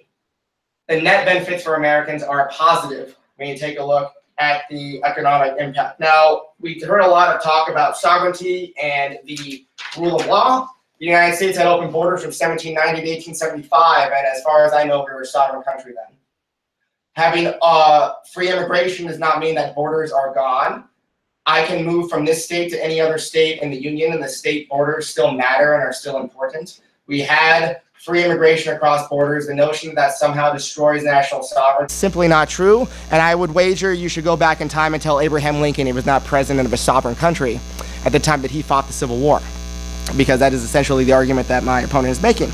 [0.88, 5.54] the net benefits for Americans are positive when you take a look at the economic
[5.58, 6.00] impact.
[6.00, 9.66] Now, we've heard a lot of talk about sovereignty and the
[9.98, 10.68] rule of law.
[10.98, 14.84] The United States had open borders from 1790 to 1875, and as far as I
[14.84, 16.16] know, we were a sovereign country then.
[17.14, 20.84] Having uh, free immigration does not mean that borders are gone.
[21.46, 24.28] I can move from this state to any other state in the union, and the
[24.28, 26.80] state borders still matter and are still important.
[27.06, 29.46] We had free immigration across borders.
[29.46, 32.86] The notion that, that somehow destroys national sovereignty simply not true.
[33.10, 35.92] And I would wager you should go back in time and tell Abraham Lincoln he
[35.92, 37.60] was not president of a sovereign country
[38.04, 39.40] at the time that he fought the Civil War,
[40.16, 42.50] because that is essentially the argument that my opponent is making.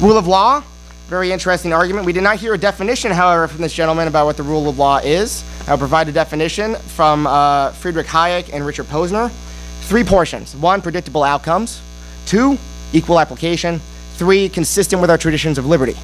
[0.00, 0.62] Rule of law
[1.06, 2.04] very interesting argument.
[2.04, 4.76] We did not hear a definition, however, from this gentleman about what the rule of
[4.76, 5.44] law is.
[5.68, 9.30] I'll provide a definition from uh, Friedrich Hayek and Richard Posner.
[9.82, 10.56] Three portions.
[10.56, 11.80] One, predictable outcomes.
[12.26, 12.58] Two,
[12.92, 13.78] equal application.
[14.14, 15.94] Three, consistent with our traditions of liberty.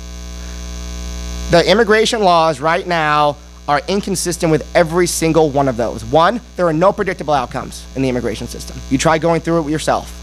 [1.50, 3.36] The immigration laws right now
[3.68, 6.04] are inconsistent with every single one of those.
[6.04, 8.76] One, there are no predictable outcomes in the immigration system.
[8.88, 10.21] You try going through it yourself.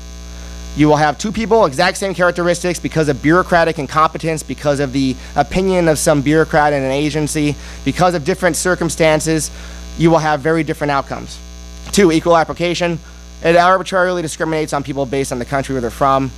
[0.76, 5.16] You will have two people, exact same characteristics, because of bureaucratic incompetence, because of the
[5.36, 9.52] opinion of some bureaucrat in an agency, because of different circumstances,
[9.98, 11.38] you will have very different outcomes.
[11.92, 13.00] Two, equal application.
[13.44, 16.32] It arbitrarily discriminates on people based on the country where they're from.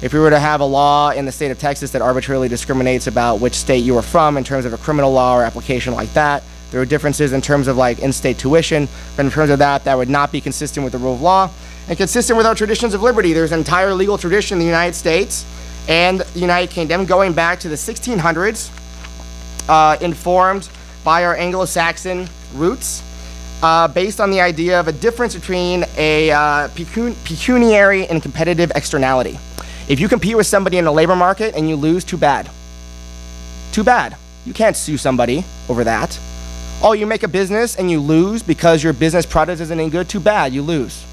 [0.00, 3.06] If we were to have a law in the state of Texas that arbitrarily discriminates
[3.06, 6.12] about which state you are from in terms of a criminal law or application like
[6.14, 9.84] that, there are differences in terms of like in-state tuition, but in terms of that,
[9.84, 11.50] that would not be consistent with the rule of law
[11.88, 13.32] and consistent with our traditions of liberty.
[13.32, 15.46] There's an entire legal tradition in the United States
[15.88, 18.70] and the United Kingdom going back to the 1600s,
[19.68, 20.68] uh, informed
[21.02, 23.02] by our Anglo-Saxon roots,
[23.62, 28.70] uh, based on the idea of a difference between a uh, pecun pecuniary and competitive
[28.74, 29.38] externality.
[29.88, 32.50] If you compete with somebody in the labor market and you lose, too bad.
[33.72, 34.16] Too bad.
[34.44, 36.18] You can't sue somebody over that.
[36.80, 40.08] Oh, you make a business and you lose because your business product isn't any good,
[40.08, 41.04] too bad, you lose.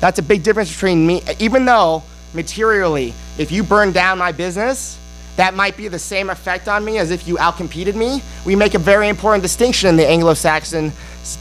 [0.00, 2.02] That's a big difference between me, even though
[2.34, 4.98] materially, if you burn down my business,
[5.36, 8.22] that might be the same effect on me as if you outcompeted me.
[8.44, 10.92] We make a very important distinction in the Anglo-Saxon,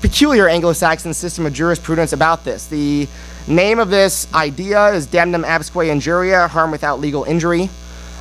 [0.01, 2.67] peculiar Anglo-Saxon system of jurisprudence about this.
[2.67, 3.07] The
[3.49, 7.67] Name of this idea is damnum absque injuria, harm without legal injury.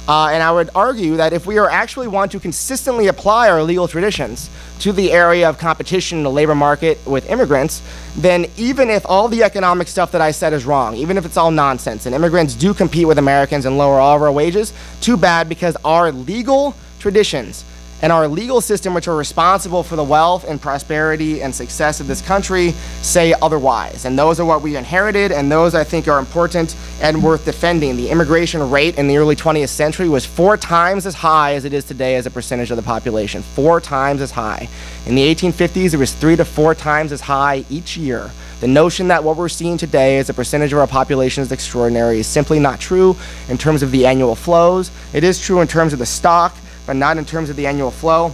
[0.08, 3.62] Uh, and I would argue that if we are actually want to consistently apply our
[3.62, 4.48] legal traditions
[4.78, 7.82] to the area of competition in the labor market with immigrants,
[8.16, 11.36] then even if all the economic stuff that I said is wrong, even if it's
[11.36, 15.18] all nonsense, and immigrants do compete with Americans and lower all of our wages, too
[15.18, 17.64] bad because our legal traditions
[18.02, 22.06] and our legal system, which are responsible for the wealth and prosperity and success of
[22.06, 22.70] this country,
[23.02, 24.04] say otherwise.
[24.04, 27.96] And those are what we inherited, and those I think are important and worth defending.
[27.96, 31.72] The immigration rate in the early 20th century was four times as high as it
[31.72, 33.42] is today as a percentage of the population.
[33.42, 34.68] Four times as high.
[35.06, 38.30] In the 1850s, it was three to four times as high each year.
[38.60, 42.18] The notion that what we're seeing today as a percentage of our population is extraordinary
[42.18, 43.16] is simply not true
[43.48, 44.90] in terms of the annual flows.
[45.12, 46.56] It is true in terms of the stock
[46.88, 48.32] but not in terms of the annual flow.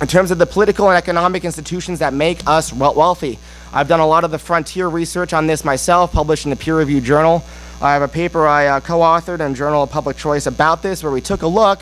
[0.00, 3.36] In terms of the political and economic institutions that make us wealthy,
[3.72, 7.02] I've done a lot of the frontier research on this myself, published in a peer-reviewed
[7.02, 7.42] journal.
[7.82, 11.10] I have a paper I uh, co-authored in Journal of Public Choice about this, where
[11.10, 11.80] we took a look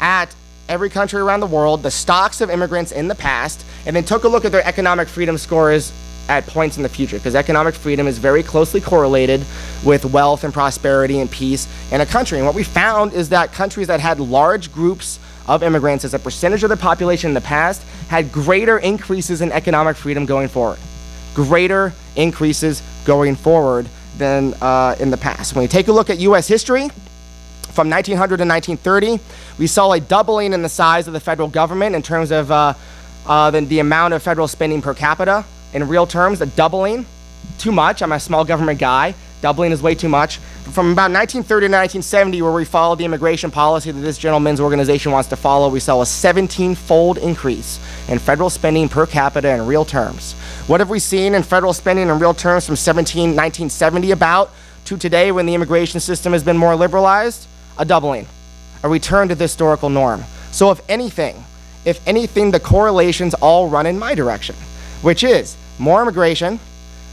[0.00, 0.34] at
[0.66, 4.24] every country around the world, the stocks of immigrants in the past, and then took
[4.24, 5.92] a look at their economic freedom scores
[6.30, 9.44] at points in the future, because economic freedom is very closely correlated
[9.84, 12.38] with wealth and prosperity and peace in a country.
[12.38, 16.18] And what we found is that countries that had large groups of immigrants as a
[16.18, 20.78] percentage of the population in the past had greater increases in economic freedom going forward.
[21.34, 23.86] Greater increases going forward
[24.18, 25.54] than uh, in the past.
[25.54, 26.88] When we take a look at US history,
[27.76, 29.20] from 1900 to 1930,
[29.58, 32.72] we saw a doubling in the size of the federal government in terms of uh,
[33.26, 35.44] uh, the, the amount of federal spending per capita.
[35.74, 37.04] In real terms, a doubling.
[37.58, 38.00] Too much.
[38.00, 39.14] I'm a small government guy.
[39.42, 40.40] Doubling is way too much.
[40.72, 45.12] From about 1930 to 1970, where we followed the immigration policy that this gentleman's organization
[45.12, 49.84] wants to follow, we saw a 17-fold increase in federal spending per capita in real
[49.84, 50.32] terms.
[50.66, 54.50] What have we seen in federal spending in real terms from 17, 1970 about
[54.86, 57.46] to today when the immigration system has been more liberalized?
[57.78, 58.26] A doubling,
[58.82, 60.24] a return to the historical norm.
[60.50, 61.44] So if anything,
[61.84, 64.56] if anything, the correlations all run in my direction,
[65.02, 66.58] which is more immigration,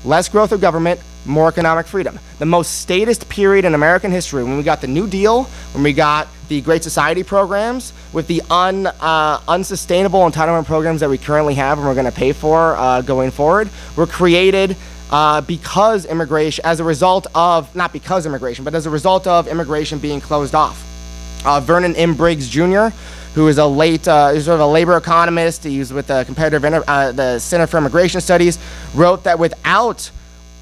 [0.03, 2.19] less growth of government, more economic freedom.
[2.39, 5.43] The most statist period in American history, when we got the New Deal,
[5.73, 11.09] when we got the Great Society programs, with the un, uh, unsustainable entitlement programs that
[11.09, 14.75] we currently have and we're going to pay for uh, going forward, were created
[15.11, 19.47] uh, because immigration, as a result of, not because immigration, but as a result of
[19.47, 20.89] immigration being closed off.
[21.45, 22.15] Uh, Vernon M.
[22.15, 22.87] Briggs Jr.,
[23.35, 26.63] who is a late, uh, sort of a labor economist, he was with the comparative,
[26.63, 28.59] uh, the Center for Immigration Studies,
[28.93, 30.09] wrote that without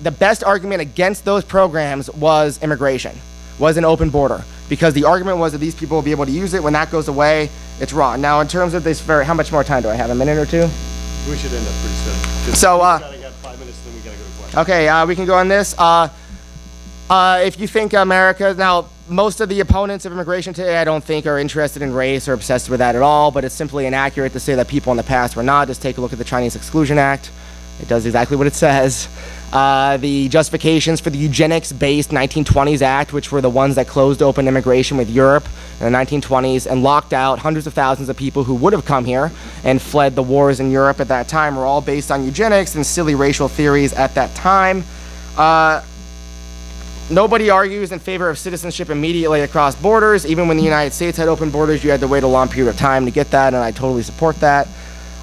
[0.02, 3.16] the best argument against those programs was immigration,
[3.60, 6.32] was an open border, because the argument was that these people will be able to
[6.32, 6.64] use it.
[6.64, 7.50] When that goes away,
[7.80, 8.22] it's wrong.
[8.22, 10.10] Now, in terms of this, very, how much more time do I have?
[10.10, 10.68] A minute or two?
[11.30, 12.56] We should end up pretty soon.
[12.56, 14.58] So, uh, we gotta get five minutes, then we gotta go to questions.
[14.62, 15.76] Okay, uh, we can go on this.
[15.78, 16.10] Uh,
[17.10, 21.04] uh, if you think America, now, most of the opponents of immigration today, I don't
[21.04, 24.32] think, are interested in race or obsessed with that at all, but it's simply inaccurate
[24.34, 25.68] to say that people in the past were not.
[25.68, 27.30] Just take a look at the Chinese Exclusion Act.
[27.82, 29.10] It does exactly what it says.
[29.52, 34.48] Uh, the justifications for the eugenics-based 1920s Act, which were the ones that closed open
[34.48, 35.46] immigration with Europe
[35.82, 39.04] in the 1920s and locked out hundreds of thousands of people who would have come
[39.04, 39.30] here
[39.66, 42.86] and fled the wars in Europe at that time, were all based on eugenics and
[42.86, 44.84] silly racial theories at that time.
[45.38, 45.82] Uh,
[47.10, 50.26] Nobody argues in favor of citizenship immediately across borders.
[50.26, 52.70] Even when the United States had open borders, you had to wait a long period
[52.70, 54.70] of time to get that, and I totally support that.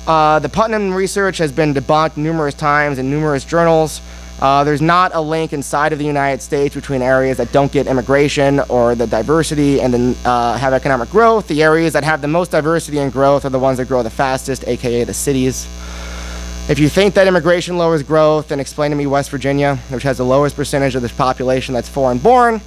[0.07, 4.03] Uh, the Putnam research has been debunked numerous times in numerous journals.
[4.41, 7.89] Uh, there's not a link inside of the United States between areas that don't get
[7.89, 11.49] immigration or the diversity and then uh, have economic growth.
[11.49, 14.11] The areas that have the most diversity and growth are the ones that grow the
[14.11, 15.67] fastest, aka the cities.
[16.69, 20.19] If you think that immigration lowers growth, then explain to me West Virginia, which has
[20.19, 22.61] the lowest percentage of the population that's foreign born,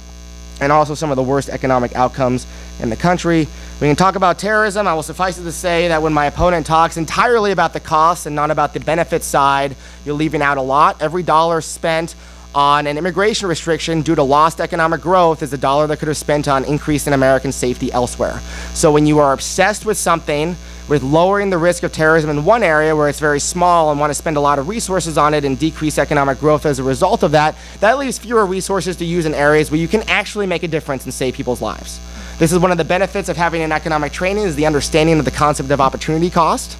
[0.60, 2.46] and also some of the worst economic outcomes
[2.80, 3.48] in the country.
[3.82, 4.86] We can talk about terrorism.
[4.86, 8.26] I will suffice it to say that when my opponent talks entirely about the costs
[8.26, 9.74] and not about the benefit side,
[10.04, 11.02] you're leaving out a lot.
[11.02, 12.14] Every dollar spent
[12.54, 16.16] on an immigration restriction due to lost economic growth is a dollar that could have
[16.16, 18.38] spent on increasing American safety elsewhere.
[18.72, 20.54] So when you are obsessed with something,
[20.88, 24.10] with lowering the risk of terrorism in one area where it's very small and want
[24.10, 27.24] to spend a lot of resources on it and decrease economic growth as a result
[27.24, 30.62] of that, that leaves fewer resources to use in areas where you can actually make
[30.62, 31.98] a difference and save people's lives.
[32.42, 35.24] This is one of the benefits of having an economic training is the understanding of
[35.24, 36.76] the concept of opportunity cost.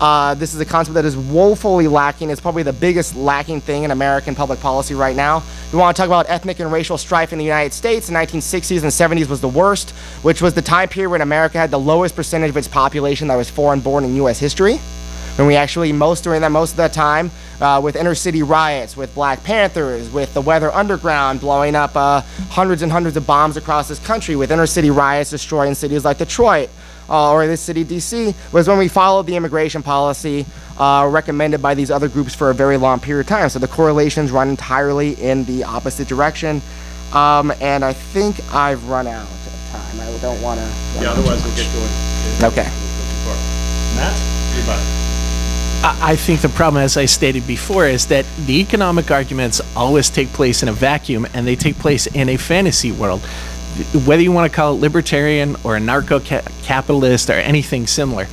[0.00, 2.30] Uh, this is a concept that is woefully lacking.
[2.30, 5.44] It's probably the biggest lacking thing in American public policy right now.
[5.72, 8.08] We want to talk about ethnic and racial strife in the United States.
[8.08, 9.90] The 1960s and 70s was the worst,
[10.22, 13.36] which was the time period when America had the lowest percentage of its population that
[13.36, 14.40] was foreign born in U.S.
[14.40, 14.80] history.
[15.36, 18.96] When we actually, most during that, most of that time, uh, with inner city riots,
[18.96, 22.20] with Black Panthers, with the Weather Underground blowing up uh,
[22.50, 26.18] hundreds and hundreds of bombs across this country, with inner city riots destroying cities like
[26.18, 26.70] Detroit
[27.08, 30.46] uh, or this city, DC, was when we followed the immigration policy
[30.78, 33.48] uh, recommended by these other groups for a very long period of time.
[33.48, 36.62] So the correlations run entirely in the opposite direction.
[37.12, 40.00] Um, and I think I've run out of time.
[40.00, 40.66] I don't want to.
[41.00, 42.52] Yeah, otherwise we'll get going.
[42.52, 42.70] Okay.
[43.96, 44.14] Matt,
[44.54, 45.13] anybody?
[45.86, 50.28] I think the problem, as I stated before, is that the economic arguments always take
[50.28, 53.20] place in a vacuum and they take place in a fantasy world.
[54.06, 56.24] Whether you want to call it libertarian or anarcho
[56.62, 58.24] capitalist or anything similar,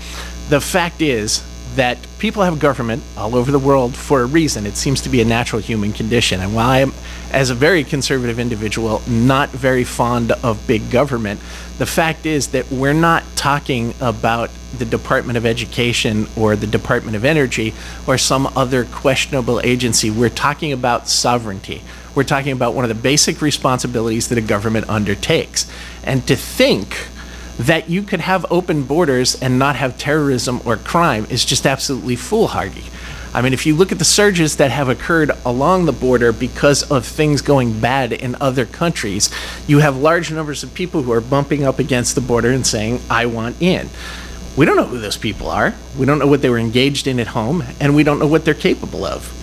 [0.47, 1.43] the fact is
[1.75, 4.65] that people have government all over the world for a reason.
[4.65, 6.39] It seems to be a natural human condition.
[6.39, 6.93] And while I am,
[7.31, 11.41] as a very conservative individual, not very fond of big government,
[11.81, 17.15] the fact is that we're not talking about the Department of Education or the Department
[17.15, 17.73] of Energy
[18.05, 20.11] or some other questionable agency.
[20.11, 21.81] We're talking about sovereignty.
[22.13, 25.67] We're talking about one of the basic responsibilities that a government undertakes.
[26.03, 27.07] And to think
[27.57, 32.15] that you could have open borders and not have terrorism or crime is just absolutely
[32.15, 32.83] foolhardy.
[33.33, 36.83] I mean, if you look at the surges that have occurred along the border because
[36.91, 39.29] of things going bad in other countries,
[39.67, 42.99] you have large numbers of people who are bumping up against the border and saying,
[43.09, 43.89] I want in.
[44.57, 45.73] We don't know who those people are.
[45.97, 48.43] We don't know what they were engaged in at home, and we don't know what
[48.43, 49.37] they're capable of.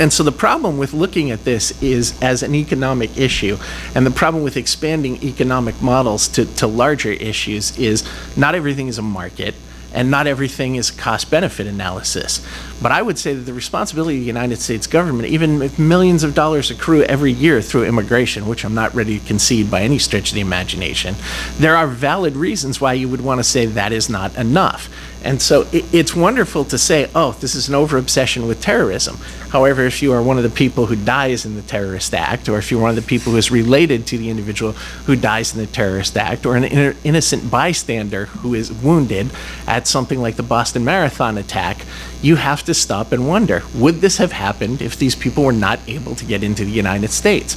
[0.00, 3.58] And so the problem with looking at this is as an economic issue,
[3.94, 8.02] and the problem with expanding economic models to, to larger issues is
[8.34, 9.54] not everything is a market
[9.96, 12.46] and not everything is cost benefit analysis.
[12.82, 16.22] But I would say that the responsibility of the United States government, even if millions
[16.22, 19.98] of dollars accrue every year through immigration, which I'm not ready to concede by any
[19.98, 21.14] stretch of the imagination,
[21.58, 24.90] there are valid reasons why you would want to say that is not enough.
[25.26, 29.16] And so it, it's wonderful to say, oh, this is an over obsession with terrorism.
[29.50, 32.58] However, if you are one of the people who dies in the terrorist act, or
[32.58, 34.72] if you're one of the people who is related to the individual
[35.06, 39.28] who dies in the terrorist act, or an innocent bystander who is wounded
[39.66, 41.78] at something like the Boston Marathon attack,
[42.22, 45.80] you have to stop and wonder would this have happened if these people were not
[45.88, 47.56] able to get into the United States?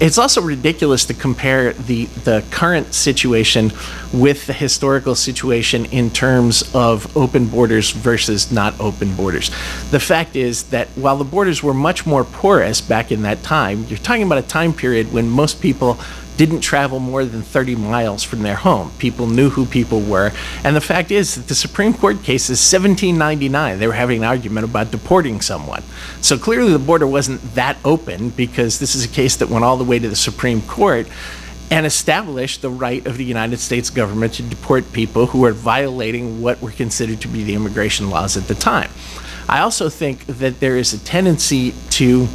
[0.00, 3.72] It's also ridiculous to compare the, the current situation
[4.12, 9.50] with the historical situation in terms of open borders versus not open borders.
[9.90, 13.84] The fact is that while the borders were much more porous back in that time,
[13.88, 15.98] you're talking about a time period when most people
[16.36, 18.90] didn't travel more than 30 miles from their home.
[18.98, 20.32] People knew who people were.
[20.64, 23.78] And the fact is that the Supreme Court case is 1799.
[23.78, 25.82] They were having an argument about deporting someone.
[26.20, 29.76] So clearly the border wasn't that open because this is a case that went all
[29.76, 31.06] the way to the Supreme Court
[31.70, 36.42] and established the right of the United States government to deport people who were violating
[36.42, 38.90] what were considered to be the immigration laws at the time.
[39.48, 42.28] I also think that there is a tendency to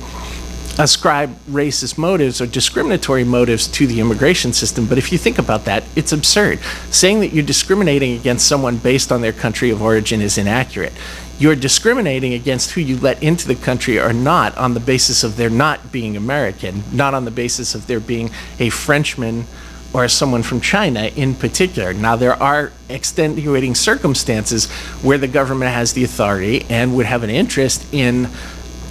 [0.79, 4.85] ascribe racist motives or discriminatory motives to the immigration system.
[4.87, 6.59] But if you think about that, it's absurd.
[6.89, 10.93] Saying that you're discriminating against someone based on their country of origin is inaccurate.
[11.37, 15.35] You're discriminating against who you let into the country or not on the basis of
[15.35, 19.45] their not being American, not on the basis of their being a Frenchman
[19.93, 21.93] or someone from China in particular.
[21.93, 24.69] Now, there are extenuating circumstances
[25.01, 28.29] where the government has the authority and would have an interest in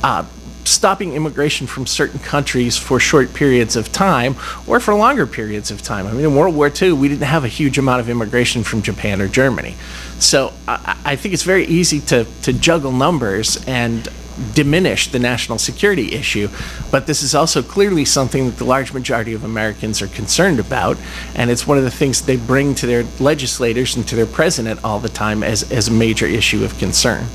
[0.03, 0.25] uh,
[0.69, 5.83] stopping immigration from certain countries for short periods of time or for longer periods of
[5.83, 6.07] time.
[6.07, 8.83] I mean, in World War II, we didn't have a huge amount of immigration from
[8.83, 9.75] Japan or Germany.
[10.19, 14.09] So I, I think it's very easy to, to juggle numbers and
[14.55, 16.49] diminish the national security issue,
[16.91, 20.97] but this is also clearly something that the large majority of Americans are concerned about,
[21.35, 24.83] and it's one of the things they bring to their legislators and to their president
[24.85, 27.27] all the time as, as a major issue of concern.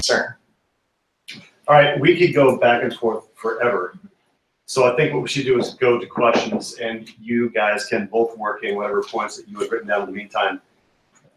[0.00, 0.37] Sir.
[1.68, 3.98] All right, we could go back and forth forever.
[4.64, 8.06] So I think what we should do is go to questions and you guys can
[8.06, 10.62] both work in whatever points that you had written down in the meantime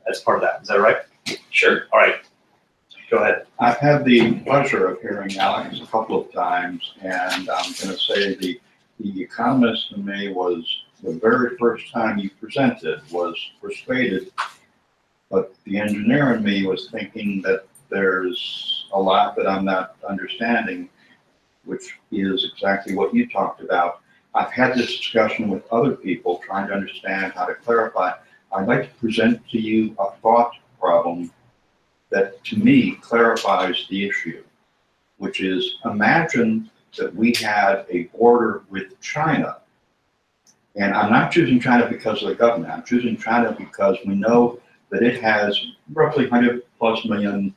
[0.10, 0.62] as part of that.
[0.62, 1.00] Is that right?
[1.50, 1.84] Sure.
[1.92, 2.16] All right.
[3.10, 3.46] Go ahead.
[3.60, 8.36] I've had the pleasure of hearing Alex a couple of times, and I'm gonna say
[8.36, 8.58] the,
[9.02, 10.66] the economist in me was,
[11.04, 14.32] the very first time he presented was persuaded.
[15.30, 20.90] But the engineer in me was thinking that there's a lot that I'm not understanding,
[21.66, 24.02] which is exactly what you talked about.
[24.34, 28.14] I've had this discussion with other people trying to understand how to clarify.
[28.54, 31.32] I'd like to present to you a thought problem
[32.10, 34.44] that to me clarifies the issue,
[35.18, 39.58] which is imagine that we had a border with China.
[40.76, 42.72] And I'm not choosing China because of the government.
[42.72, 45.60] I'm choosing China because we know that it has
[45.94, 47.56] roughly 100 plus million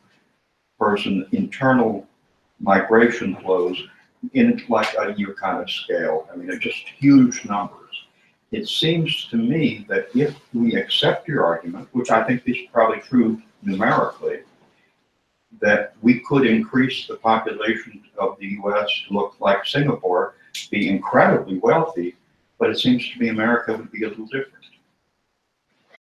[0.78, 2.06] person internal
[2.60, 3.80] migration flows
[4.32, 6.28] in like a year kind of scale.
[6.32, 7.80] I mean, they're just huge numbers.
[8.52, 13.00] It seems to me that if we accept your argument, which I think is probably
[13.00, 14.40] true numerically,
[15.60, 20.34] that we could increase the population of the US to look like Singapore,
[20.70, 22.16] be incredibly wealthy,
[22.58, 24.64] but it seems to me America would be a little different.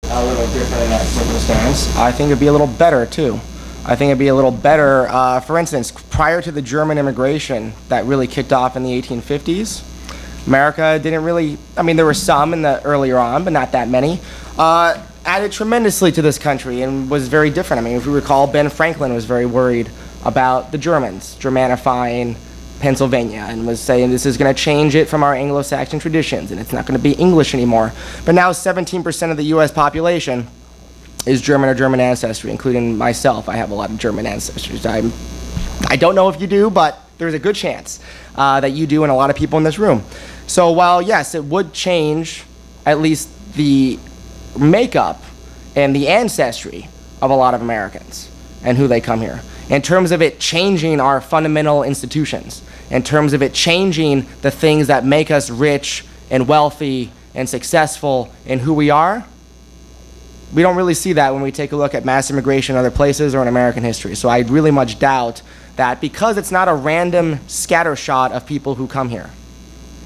[0.03, 1.95] a little different in that circumstance.
[1.97, 3.39] I think it'd be a little better too.
[3.87, 5.07] I think it'd be a little better.
[5.07, 10.45] Uh, for instance, prior to the German immigration that really kicked off in the 1850s,
[10.45, 11.57] America didn't really.
[11.77, 14.19] I mean, there were some in the earlier on, but not that many.
[14.57, 17.81] Uh, added tremendously to this country and was very different.
[17.81, 19.89] I mean, if we recall, Ben Franklin was very worried
[20.25, 22.35] about the Germans Germanifying
[22.79, 26.59] Pennsylvania and was saying this is going to change it from our Anglo-Saxon traditions and
[26.59, 27.91] it's not going to be English anymore.
[28.25, 29.71] But now 17% of the U.S.
[29.71, 30.47] population
[31.25, 33.49] is German or German ancestry, including myself.
[33.49, 34.85] I have a lot of German ancestors.
[34.85, 35.11] I'm,
[35.89, 37.99] I don't know if you do, but there's a good chance
[38.35, 40.03] uh, that you do, and a lot of people in this room.
[40.47, 42.43] So while yes, it would change
[42.85, 43.99] at least the
[44.57, 45.21] makeup
[45.75, 46.87] and the ancestry
[47.21, 48.31] of a lot of Americans
[48.63, 49.41] and who they come here.
[49.69, 54.87] In terms of it changing our fundamental institutions, in terms of it changing the things
[54.87, 59.25] that make us rich and wealthy and successful and who we are,
[60.53, 62.91] we don't really see that when we take a look at mass immigration in other
[62.91, 64.15] places or in American history.
[64.15, 65.41] So I really much doubt
[65.75, 69.29] that because it's not a random scattershot of people who come here.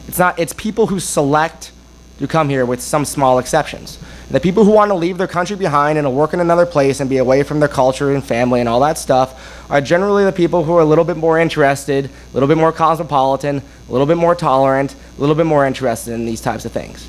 [0.08, 1.72] It's not it's people who select
[2.20, 4.00] to come here with some small exceptions.
[4.30, 7.10] The people who want to leave their country behind and work in another place and
[7.10, 10.64] be away from their culture and family and all that stuff are generally the people
[10.64, 14.18] who are a little bit more interested, a little bit more cosmopolitan, a little bit
[14.18, 17.08] more tolerant, a little bit more interested in these types of things.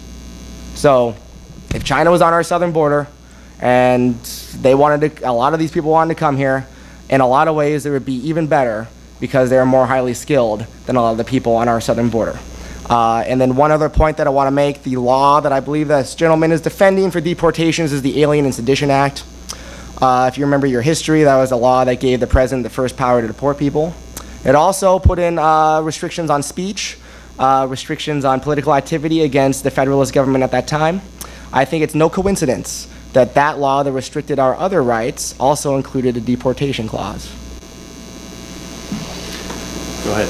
[0.75, 1.15] So,
[1.75, 3.07] if China was on our southern border
[3.63, 4.17] and
[4.61, 6.67] they wanted to, a lot of these people wanted to come here,
[7.09, 8.89] in a lot of ways it would be even better
[9.21, 12.37] because they're more highly skilled than a lot of the people on our southern border.
[12.91, 15.61] Uh, and then one other point that I want to make, the law that I
[15.61, 19.25] believe this gentleman is defending for deportations is the Alien and Sedition Act.
[20.01, 22.71] Uh, if you remember your history, that was a law that gave the president the
[22.71, 23.95] first power to deport people.
[24.45, 26.99] It also put in uh, restrictions on speech,
[27.39, 31.01] uh, restrictions on political activity against the Federalist government at that time.
[31.53, 36.17] I think it's no coincidence that that law that restricted our other rights also included
[36.17, 37.31] a deportation clause.
[40.05, 40.29] Go ahead.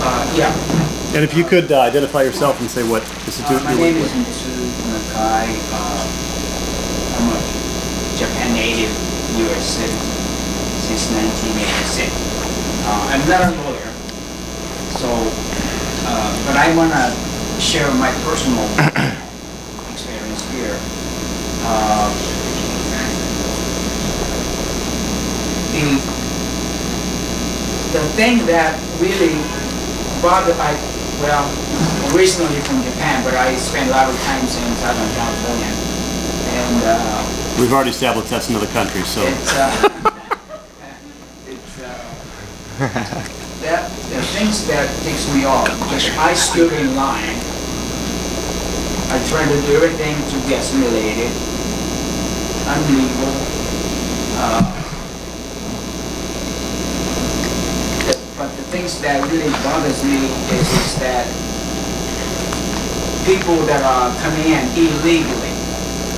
[0.00, 0.54] Uh, yeah,
[1.14, 3.94] And if you could uh, identify yourself and say what institute uh, my you name
[3.96, 4.28] work is with.
[4.28, 4.50] Mitsu
[4.94, 5.46] Nakai.
[5.74, 6.06] Uh,
[7.18, 7.38] I'm a
[8.16, 8.94] Japan native
[9.42, 9.64] U.S.
[9.74, 9.98] citizen
[10.86, 12.14] since 1986.
[12.86, 13.90] Uh, I'm not a lawyer,
[14.96, 15.10] so,
[16.06, 19.27] uh, but I want to share my personal experience here.
[21.70, 22.08] Uh,
[25.72, 25.84] the
[27.92, 29.36] the thing that really
[30.22, 30.72] bothered I
[31.20, 31.44] well
[32.14, 34.48] originally from Japan, but I spent a lot of time in
[34.80, 35.72] Southern California,
[36.56, 39.26] and uh, We've already established that's another country, so.
[39.26, 39.68] it's uh,
[41.48, 43.28] it's uh,
[43.62, 45.66] that the things that takes me off.
[45.66, 47.36] Because I stood in line.
[49.10, 51.32] I tried to do everything to get assimilated.
[52.68, 53.34] Unlegal.
[54.38, 54.62] Uh,
[58.36, 61.26] but the things that really bothers me is, is that
[63.26, 65.52] people that are coming in illegally.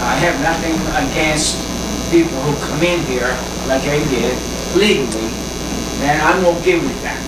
[0.02, 1.56] I have nothing against
[2.10, 3.30] people who come in here
[3.68, 4.34] like I did
[4.74, 5.30] legally,
[6.02, 7.20] then I'm okay with that.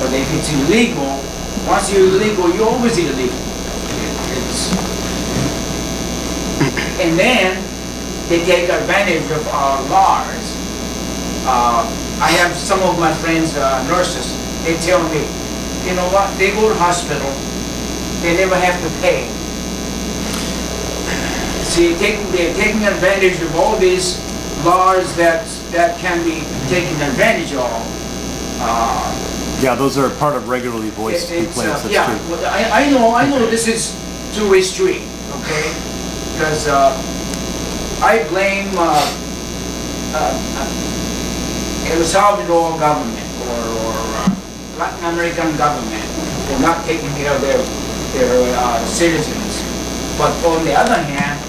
[0.00, 1.22] But if it's illegal,
[1.70, 3.38] once you're illegal, you're always illegal.
[3.38, 4.74] It- It's,
[7.00, 7.58] and then
[8.28, 10.56] they take advantage of our laws.
[11.46, 11.84] Uh,
[12.20, 14.32] I have some of my friends, uh, nurses,
[14.64, 15.26] they tell me,
[15.86, 17.28] you know what, they go to hospital,
[18.22, 19.28] they never have to pay.
[21.64, 24.18] See, taking, they're taking advantage of all these
[24.64, 27.68] laws that, that can be taken advantage of.
[28.60, 32.36] Uh, Yeah, those are part of regularly voiced it- complaints, uh, that's Yeah, true.
[32.36, 33.92] well, I, I know, I know this is
[34.36, 35.02] two-way street,
[35.42, 35.72] okay?
[36.32, 36.94] Because, uh,
[38.02, 39.00] I blame, uh,
[40.14, 44.28] uh, El Salvador government or, or uh,
[44.78, 46.04] Latin American government
[46.48, 47.58] for not taking care of their,
[48.14, 49.62] their, uh, citizens.
[50.18, 51.40] But on the other hand,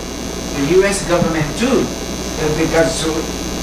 [0.58, 3.12] the US government too, uh, because so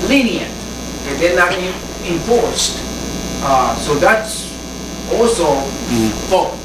[0.08, 1.74] lenient, uh, they're not en-
[2.06, 2.78] enforced.
[3.42, 4.48] Uh, so that's
[5.12, 5.60] also
[6.30, 6.58] fault.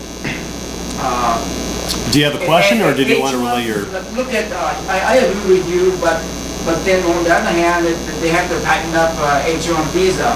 [1.88, 3.86] Uh, Do you have a question, or did you want to relay your?
[4.16, 6.20] Look at, uh, I, I agree with you, but,
[6.66, 7.86] but then on the other hand,
[8.22, 10.36] they have to tighten up uh, H1 visa.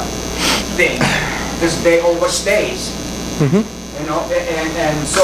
[0.80, 0.98] thing,
[1.60, 2.96] because they overstays.
[3.44, 3.68] Mhm.
[4.00, 5.22] You know, a- and, and so,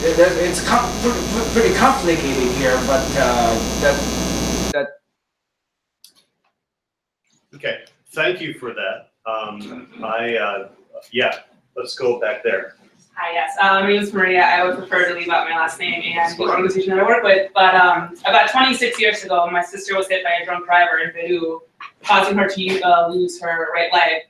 [0.00, 1.20] it- it- it's com- pretty-
[1.52, 3.52] pretty complicated here, but, uh,
[3.82, 3.94] that,
[7.54, 9.10] Okay, thank you for that.
[9.26, 10.68] Um, I, uh,
[11.12, 11.40] yeah,
[11.76, 12.76] let's go back there.
[13.20, 13.56] Hi, yes.
[13.60, 14.42] Uh, my name is Maria.
[14.42, 17.24] I would prefer to leave out my last name and the organization that I work
[17.24, 17.50] with.
[17.52, 21.10] But um, about 26 years ago, my sister was hit by a drunk driver in
[21.10, 21.60] Peru,
[22.04, 24.22] causing her to uh, lose her right leg.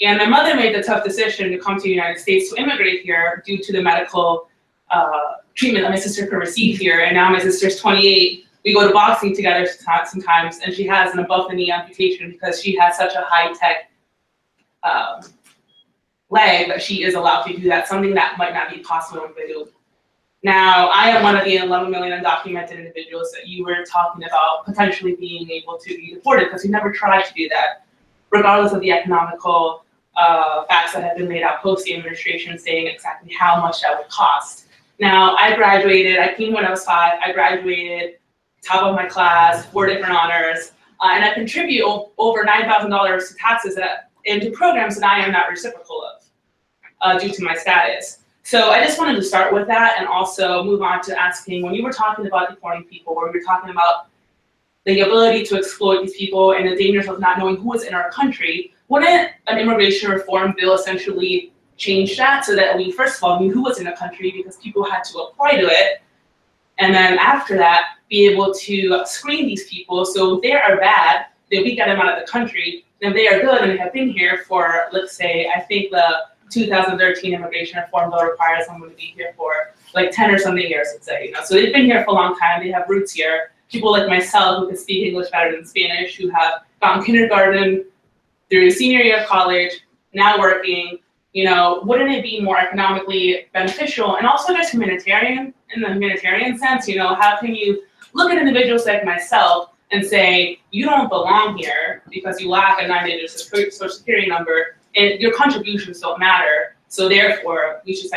[0.00, 3.02] And my mother made the tough decision to come to the United States to immigrate
[3.02, 4.48] here due to the medical
[4.90, 7.00] uh, treatment that my sister could receive here.
[7.00, 8.46] And now my sister's 28.
[8.64, 9.68] We go to boxing together
[10.06, 13.52] sometimes, and she has an above the knee amputation because she has such a high
[13.52, 13.90] tech
[14.84, 15.20] um,
[16.30, 19.32] leg that she is allowed to do that, something that might not be possible in
[19.32, 19.68] Peru.
[20.42, 24.64] Now, I am one of the 11 million undocumented individuals that you were talking about
[24.64, 27.86] potentially being able to be deported because we never tried to do that,
[28.30, 29.84] regardless of the economical
[30.16, 33.98] uh, facts that have been laid out post the administration saying exactly how much that
[33.98, 34.66] would cost.
[34.98, 38.18] Now, I graduated, I came when I was five, I graduated,
[38.64, 41.84] top of my class, four different honors, uh, and I contribute
[42.16, 46.24] over $9,000 to taxes that into programs that I am not reciprocal of
[47.00, 48.18] uh, due to my status.
[48.42, 51.74] So I just wanted to start with that and also move on to asking when
[51.74, 54.06] you were talking about deporting people, where we were talking about
[54.84, 57.92] the ability to exploit these people and the dangers of not knowing who is in
[57.92, 63.24] our country, wouldn't an immigration reform bill essentially change that so that we first of
[63.24, 66.00] all knew who was in the country because people had to apply to it,
[66.78, 71.62] and then after that be able to screen these people so they are bad, then
[71.62, 74.44] we get them out of the country if they are good and have been here
[74.48, 79.32] for, let's say, I think the 2013 immigration reform bill requires someone to be here
[79.36, 81.40] for like 10 or something years, let's say, you know.
[81.44, 83.52] So they've been here for a long time, they have roots here.
[83.70, 87.84] People like myself who can speak English better than Spanish, who have gone kindergarten
[88.48, 89.72] through senior year of college,
[90.14, 90.98] now working,
[91.32, 96.56] you know, wouldn't it be more economically beneficial and also just humanitarian in the humanitarian
[96.58, 97.82] sense, you know, how can you
[98.14, 102.88] look at individuals like myself and say, you don't belong here because you lack a
[102.88, 106.74] nine-digit social security number, and your contributions don't matter.
[106.88, 108.10] So therefore, we should.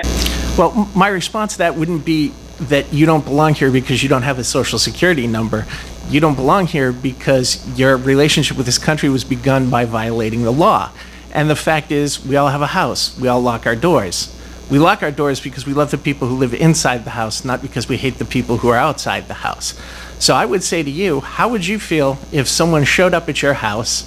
[0.58, 4.24] Well, my response to that wouldn't be that you don't belong here because you don't
[4.24, 5.66] have a social security number.
[6.10, 10.52] You don't belong here because your relationship with this country was begun by violating the
[10.52, 10.92] law.
[11.32, 13.18] And the fact is, we all have a house.
[13.20, 14.36] We all lock our doors.
[14.70, 17.62] We lock our doors because we love the people who live inside the house, not
[17.62, 19.80] because we hate the people who are outside the house.
[20.20, 23.42] So I would say to you, how would you feel if someone showed up at
[23.42, 24.04] your house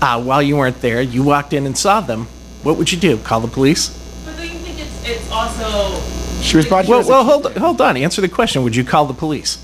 [0.00, 1.02] uh, while you weren't there?
[1.02, 2.26] You walked in and saw them.
[2.62, 3.18] What would you do?
[3.18, 3.90] Call the police?
[4.24, 6.00] But do you think it's, it's also,
[6.42, 7.96] She was brought here Well, well, hold hold on.
[7.96, 8.62] Answer the question.
[8.62, 9.56] Would you call the police?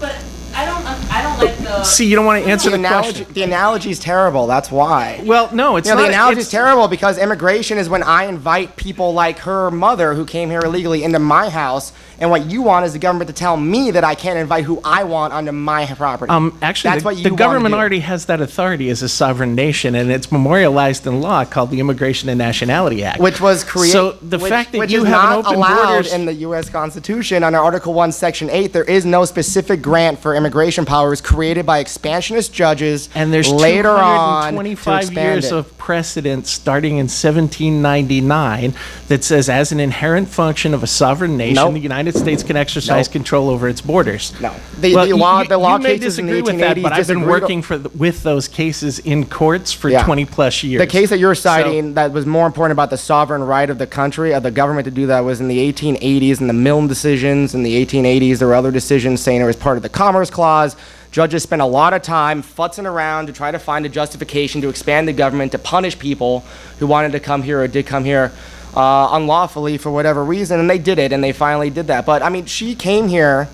[0.00, 0.16] but
[0.54, 1.84] I don't, I don't like the.
[1.84, 3.12] See, you don't want to answer the the analogy.
[3.24, 3.34] question.
[3.34, 4.46] The analogy is terrible.
[4.46, 5.22] That's why.
[5.24, 6.06] Well, no, it's You know, not.
[6.08, 10.26] the analogy is terrible because immigration is when I invite people like her mother who
[10.26, 13.56] came here illegally into my house, and what you want is the government to tell
[13.56, 16.30] me that I can't invite who I want onto my property.
[16.30, 17.78] Um, actually, That's the, what you the government do.
[17.78, 21.80] already has that authority as a sovereign nation, and it's memorialized in law called the
[21.80, 23.20] Immigration and Nationality Act.
[23.20, 23.92] which was created.
[23.92, 26.34] So the fact that which you is have an not open allowed borders- in the
[26.34, 26.68] U.S.
[26.70, 31.66] Constitution under Article One, Section Eight, there is no specific grant for immigration powers created
[31.66, 33.08] by expansionist judges.
[33.14, 35.52] and there's later on to 225 expand years it.
[35.52, 38.74] of precedent starting in 1799
[39.08, 41.74] that says, as an inherent function of a sovereign nation, Nope.
[41.74, 44.32] the United States can exercise control over its borders.
[44.40, 46.60] No, the, Well, the law, you- the law you may cases in the disagree with
[46.60, 50.04] that, 1880s but I've been working for the, with those cases in courts for Yeah.
[50.04, 50.80] 20 plus years.
[50.80, 53.78] The case that you're So- citing that was more important about the sovereign right of
[53.78, 56.86] the country, of the government to do that, was in the 1880s and the Milne
[56.86, 58.38] decisions in the 1880s.
[58.38, 60.76] There were other decisions saying it was part of the Commerce Clause.
[61.10, 64.68] Judges spent a lot of time futzing around to try to find a justification to
[64.68, 66.44] expand the government to punish people
[66.80, 68.32] who wanted to come here or did come here
[68.76, 72.04] uh, unlawfully for whatever reason, and they did it, and they finally did that.
[72.06, 73.48] But I mean, she came here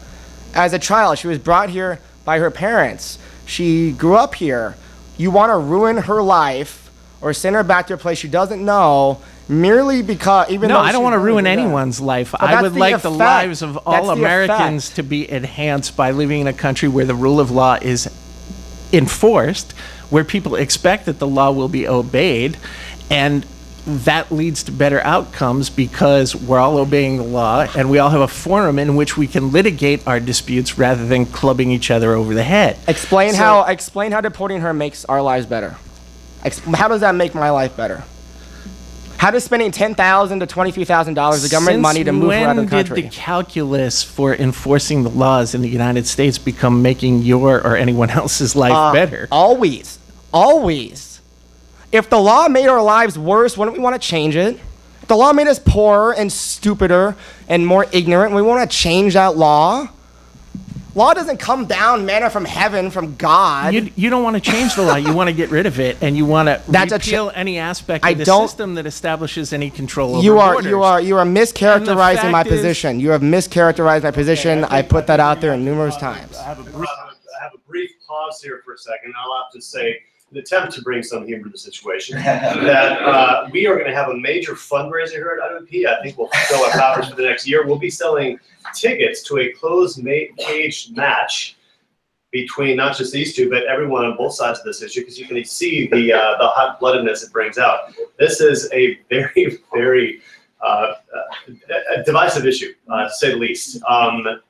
[0.54, 1.18] as a child.
[1.18, 3.18] She was brought here by her parents.
[3.46, 4.76] She grew up here.
[5.16, 6.90] You want to ruin her life
[7.20, 10.80] or send her back to a place she doesn't know merely because even No, though
[10.80, 11.58] I don't want to ruin do that.
[11.58, 12.34] anyone's life.
[12.38, 16.40] I would the like the lives of all the Americans to be enhanced by living
[16.40, 18.08] in a country where the rule of law is
[18.92, 19.72] enforced,
[20.08, 22.56] where people expect that the law will be obeyed,
[23.10, 23.44] and
[23.86, 28.20] that leads to better outcomes because we're all obeying the law and we all have
[28.20, 32.34] a forum in which we can litigate our disputes rather than clubbing each other over
[32.34, 32.78] the head.
[32.86, 35.76] Explain So- how explain how deporting her makes our lives better.
[36.44, 38.02] Ex- how does that make my life better?
[39.18, 42.12] How does spending ten thousand to twenty three thousand dollars of government Since money to
[42.12, 43.02] move her out of the When country?
[43.02, 47.76] did the calculus for enforcing the laws in the United States become making your or
[47.76, 49.28] anyone else's life Uh, better?
[49.30, 49.98] Always,
[50.32, 51.09] always.
[51.92, 54.58] If the law made our lives worse, wouldn't we want to change it?
[55.02, 57.16] If the law made us poorer and stupider
[57.48, 59.88] and more ignorant, we want to change that law.
[60.96, 63.72] Law doesn't come down manna from heaven from God.
[63.74, 64.96] You, you don't want to change the law.
[64.96, 67.58] You want to get rid of it, and you want to That's a ch- any
[67.58, 70.68] aspect I of the don't- system that establishes any control over You are borders.
[70.70, 72.98] you are you are mischaracterizing my is- position.
[72.98, 74.64] You have mischaracterized my position.
[74.64, 76.36] I put that out there numerous times.
[76.36, 76.88] I have brief,
[77.40, 79.14] I have a brief pause here for a second.
[79.16, 83.48] I'll have to say, an attempt to bring some humor to the situation, that uh,
[83.52, 85.86] we are going to have a major fundraiser here at IWP.
[85.86, 87.66] I think we'll fill our powers for the next year.
[87.66, 88.38] We'll be selling
[88.74, 90.00] tickets to a closed
[90.38, 91.56] cage match
[92.30, 95.26] between not just these two, but everyone on both sides of this issue, because you
[95.26, 97.92] can see the uh, the hot bloodedness it brings out.
[98.18, 100.22] This is a very, very
[100.60, 103.82] uh, uh, divisive issue, uh, to say the least.
[103.88, 104.40] Um,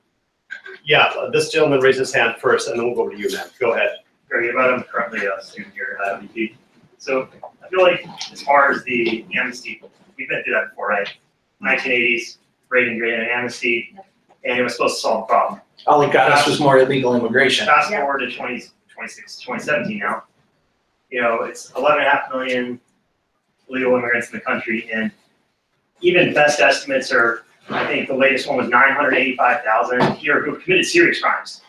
[0.85, 3.47] yeah, this gentleman raised his hand first, and then we'll go over to you, man.
[3.59, 3.99] Go ahead.
[4.31, 6.55] Greg, but I'm currently a uh, student here uh, at IWP.
[6.99, 7.29] So
[7.63, 9.83] I feel like as far as the amnesty,
[10.17, 11.09] we've been through that before, right?
[11.61, 13.97] Nineteen eighties, Reagan granted an amnesty,
[14.45, 15.61] and it was supposed to solve the problem.
[15.87, 17.67] All it got us was more illegal immigration.
[17.67, 18.65] Fast forward to 20
[18.95, 20.25] 26 2017 now.
[21.11, 22.81] You know, it's 11 and a half million
[23.69, 25.11] illegal immigrants in the country, and
[26.03, 31.21] even best estimates are, I think the latest one was 985,000 here who committed serious
[31.21, 31.63] crimes.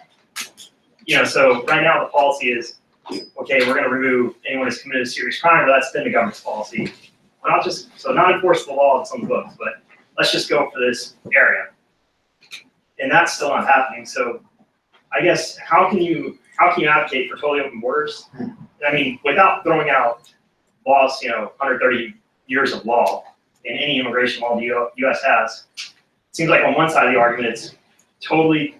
[1.06, 2.76] You know, so right now the policy is,
[3.12, 6.42] okay, we're gonna remove anyone who's committed a serious crime, but that's been the government's
[6.42, 6.94] policy.
[7.46, 9.82] Not just, so not enforce the law on the books, but
[10.18, 11.70] let's just go for this area.
[13.00, 14.42] And that's still not happening, so
[15.12, 18.30] I guess, how can you, how can you advocate for totally open borders?
[18.88, 20.32] I mean, without throwing out
[20.86, 22.16] laws, you know, hundred thirty
[22.48, 23.24] years of law
[23.66, 24.66] in any immigration law the
[25.06, 25.66] US has.
[25.76, 27.76] It seems like on one side of the argument, it's
[28.22, 28.78] totally,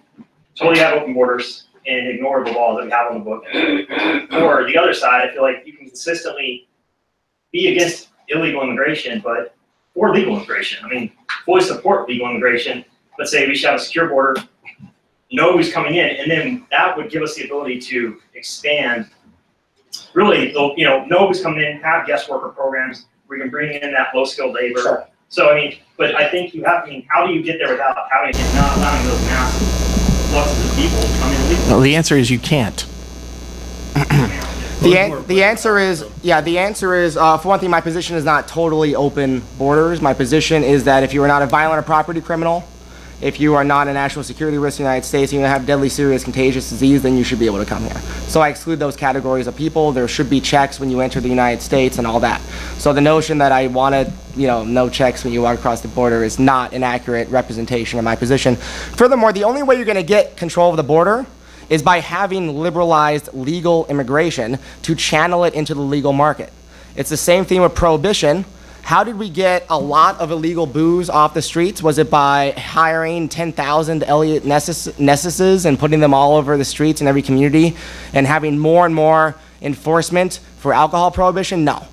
[0.54, 3.44] totally have open borders and ignore the laws that we have on the book.
[4.42, 6.68] Or the other side, I feel like you can consistently
[7.52, 9.54] be against illegal immigration, but,
[9.94, 10.84] or legal immigration.
[10.84, 11.12] I mean,
[11.44, 12.84] fully support legal immigration,
[13.18, 14.42] but say we should have a secure border,
[15.30, 19.10] know who's coming in, and then that would give us the ability to expand.
[20.14, 23.80] Really, the- you know, know who's coming in, have guest worker programs, we can bring
[23.80, 24.80] in that low skilled labor.
[24.80, 25.06] Sure.
[25.28, 27.70] So I mean, but I think you have, I mean, how do you get there
[27.70, 29.81] without having, not allowing those massive
[30.32, 31.68] fluxes of people to come in illegally?
[31.68, 32.86] Well, the answer is you can't.
[34.82, 38.16] The, an- the answer is, yeah, the answer is, uh, for one thing, my position
[38.16, 40.00] is not totally open borders.
[40.00, 42.64] My position is that if you are not a violent or property criminal,
[43.22, 45.64] if you are not a national security risk in the United States, and you have
[45.64, 48.00] deadly serious contagious disease, then you should be able to come here.
[48.26, 49.92] So I exclude those categories of people.
[49.92, 52.40] There should be checks when you enter the United States and all that.
[52.78, 55.88] So the notion that I wanted, you know, no checks when you walk across the
[55.88, 58.56] border is not an accurate representation of my position.
[58.56, 61.24] Furthermore, the only way you're going to get control of the border
[61.70, 66.52] is by having liberalized legal immigration to channel it into the legal market.
[66.96, 68.44] It's the same thing with prohibition.
[68.82, 71.82] How did we get a lot of illegal booze off the streets?
[71.82, 77.06] Was it by hiring 10,000 Eliot Nessuses and putting them all over the streets in
[77.06, 77.76] every community
[78.12, 81.64] and having more and more enforcement for alcohol prohibition?
[81.64, 81.86] No.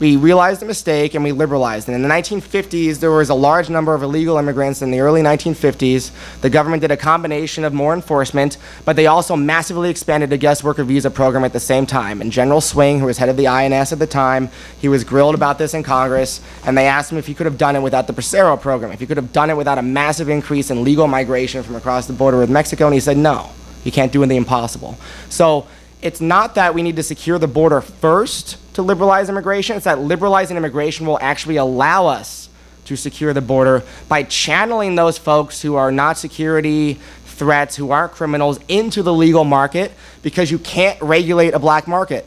[0.00, 1.88] We realized the mistake and we liberalized.
[1.88, 5.22] And in the 1950s, there was a large number of illegal immigrants in the early
[5.22, 6.12] 1950s.
[6.40, 10.62] The government did a combination of more enforcement, but they also massively expanded the guest
[10.62, 12.20] worker visa program at the same time.
[12.20, 15.34] And General Swing, who was head of the INS at the time, he was grilled
[15.34, 18.06] about this in Congress, and they asked him if he could have done it without
[18.06, 21.08] the Bracero program, if he could have done it without a massive increase in legal
[21.08, 23.50] migration from across the border with Mexico, and he said no.
[23.82, 24.96] You can't do the impossible.
[25.28, 25.66] So
[26.02, 29.98] it's not that we need to secure the border first to liberalize immigration, it's that
[29.98, 32.48] liberalizing immigration will actually allow us
[32.84, 36.94] to secure the border by channeling those folks who are not security
[37.24, 39.92] threats, who aren't criminals, into the legal market
[40.22, 42.26] because you can't regulate a black market.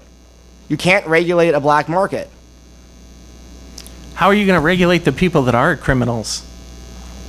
[0.67, 2.29] You can't regulate a black market.
[4.13, 6.47] How are you going to regulate the people that are criminals?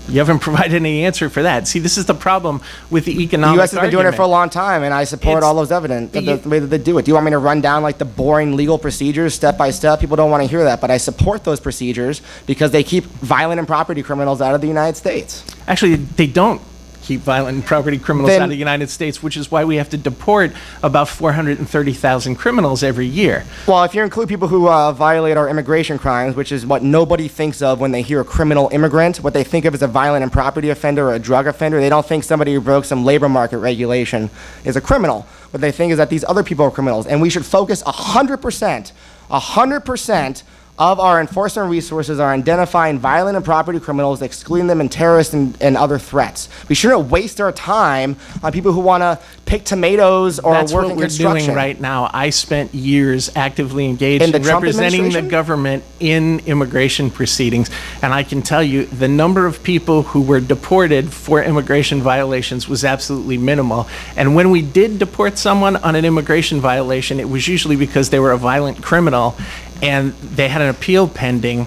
[0.09, 1.69] You haven't provided any answer for that.
[1.69, 2.61] See, this is the problem
[2.91, 3.55] with the economic.
[3.55, 3.71] The U.S.
[3.73, 6.13] has been doing it for a long time, and I support It's- all those evidence,
[6.13, 7.05] the, the- the way that they do it.
[7.05, 10.01] Do you want me to run down like the boring legal procedures step by step?
[10.01, 13.59] People don't want to hear that, but I support those procedures because they keep violent
[13.59, 15.45] and property criminals out of the United States.
[15.69, 16.61] Actually, they don't
[17.03, 19.77] keep violent and property criminals Then- out of the United States, which is why we
[19.77, 20.53] have to deport
[20.83, 23.45] about 430,000 criminals every year.
[23.67, 27.29] Well, if you include people who uh, violate our immigration crimes, which is what nobody
[27.29, 30.23] thinks of when they hear a criminal immigrant, what they think of as a violent
[30.23, 33.29] and property offender or a drug offender, they don't think somebody who broke some labor
[33.29, 34.31] market regulation
[34.65, 35.27] is a criminal.
[35.51, 38.93] What they think is that these other people are criminals, and we should focus 100%,
[39.31, 40.43] 100%
[40.83, 45.57] of our enforcement resources are identifying violent and property criminals, excluding them in terrorists and,
[45.63, 46.49] and other threats.
[46.69, 50.83] We shouldn't waste our time on people who want to pick tomatoes or That's work
[50.85, 51.47] what in we're construction.
[51.47, 52.11] doing right now.
[52.13, 55.29] I spent years actively engaged In the Trump representing the administration?
[55.29, 57.71] government in immigration proceedings.
[58.03, 62.69] And I can tell you, the number of people who were deported for immigration violations
[62.69, 63.87] was absolutely minimal.
[64.17, 68.19] And when we did deport someone on an immigration violation, it was usually because they
[68.19, 69.37] were a violent criminal
[69.83, 71.67] and they had an appeal pending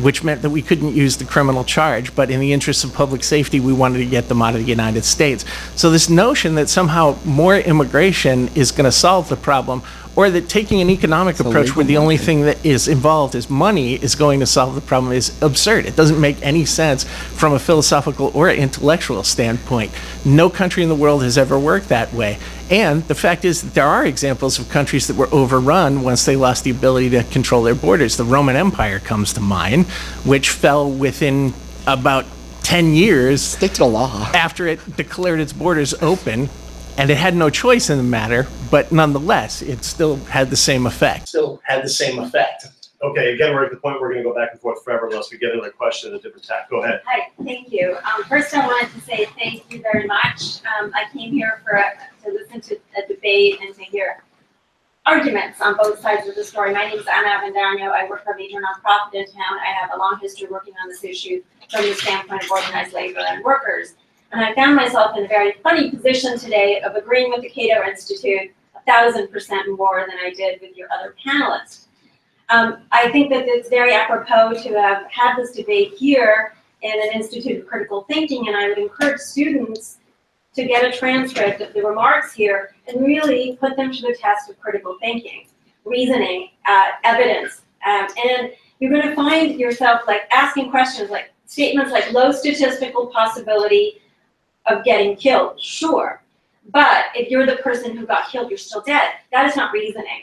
[0.00, 3.24] which meant that we couldn't use the criminal charge, but in the interest of public
[3.24, 5.44] safety, we wanted to get them out of the United States.
[5.76, 9.82] So this notion that somehow more immigration is going to solve the problem,
[10.16, 13.94] or that taking an economic approach where the only thing that is involved is money
[13.94, 15.86] is going to solve the problem is absurd.
[15.86, 19.92] It doesn't make any sense from a philosophical or intellectual standpoint.
[20.24, 22.38] No country in the world has ever worked that way.
[22.70, 26.36] And the fact is that there are examples of countries that were overrun once they
[26.36, 28.16] lost the ability to control their borders.
[28.16, 29.86] The Roman Empire comes to mind,
[30.24, 31.54] which fell within
[31.86, 32.26] about
[32.62, 34.30] 10 years Stick to the law.
[34.34, 36.48] after it declared its borders open,
[37.00, 40.84] and it had no choice in the matter, but nonetheless, it still had the same
[40.84, 41.28] effect.
[41.28, 42.66] Still had the same effect.
[43.00, 45.32] Okay, again, we're at the point where we're gonna go back and forth forever unless
[45.32, 46.68] we get another question in a different tack.
[46.68, 47.00] Go ahead.
[47.06, 47.96] Hi, thank you.
[48.04, 50.58] Um, first I wanted to say thank you very much.
[50.78, 51.94] Um, I came here for, a-
[52.26, 54.22] to listen to a debate and to hear
[55.06, 56.74] arguments on both sides of the story.
[56.74, 57.92] My name is Anna Avendano.
[57.92, 59.58] I work for a major nonprofit in town.
[59.58, 63.20] I have a long history working on this issue from the standpoint of organized labor
[63.26, 63.94] and workers.
[64.32, 67.88] And I found myself in a very funny position today of agreeing with the Cato
[67.88, 71.86] Institute a thousand percent more than I did with your other panelists.
[72.48, 77.10] Um, I think that it's very apropos to have had this debate here in an
[77.14, 79.98] Institute of Critical Thinking, and I would encourage students
[80.54, 84.50] to get a transcript of the remarks here and really put them to the test
[84.50, 85.46] of critical thinking,
[85.84, 87.62] reasoning, uh, evidence.
[87.86, 93.06] Um, and you're going to find yourself like asking questions like statements like low statistical
[93.08, 94.00] possibility
[94.70, 95.60] of getting killed.
[95.60, 96.22] Sure.
[96.72, 99.12] But if you're the person who got killed, you're still dead.
[99.32, 100.22] That is not reasoning.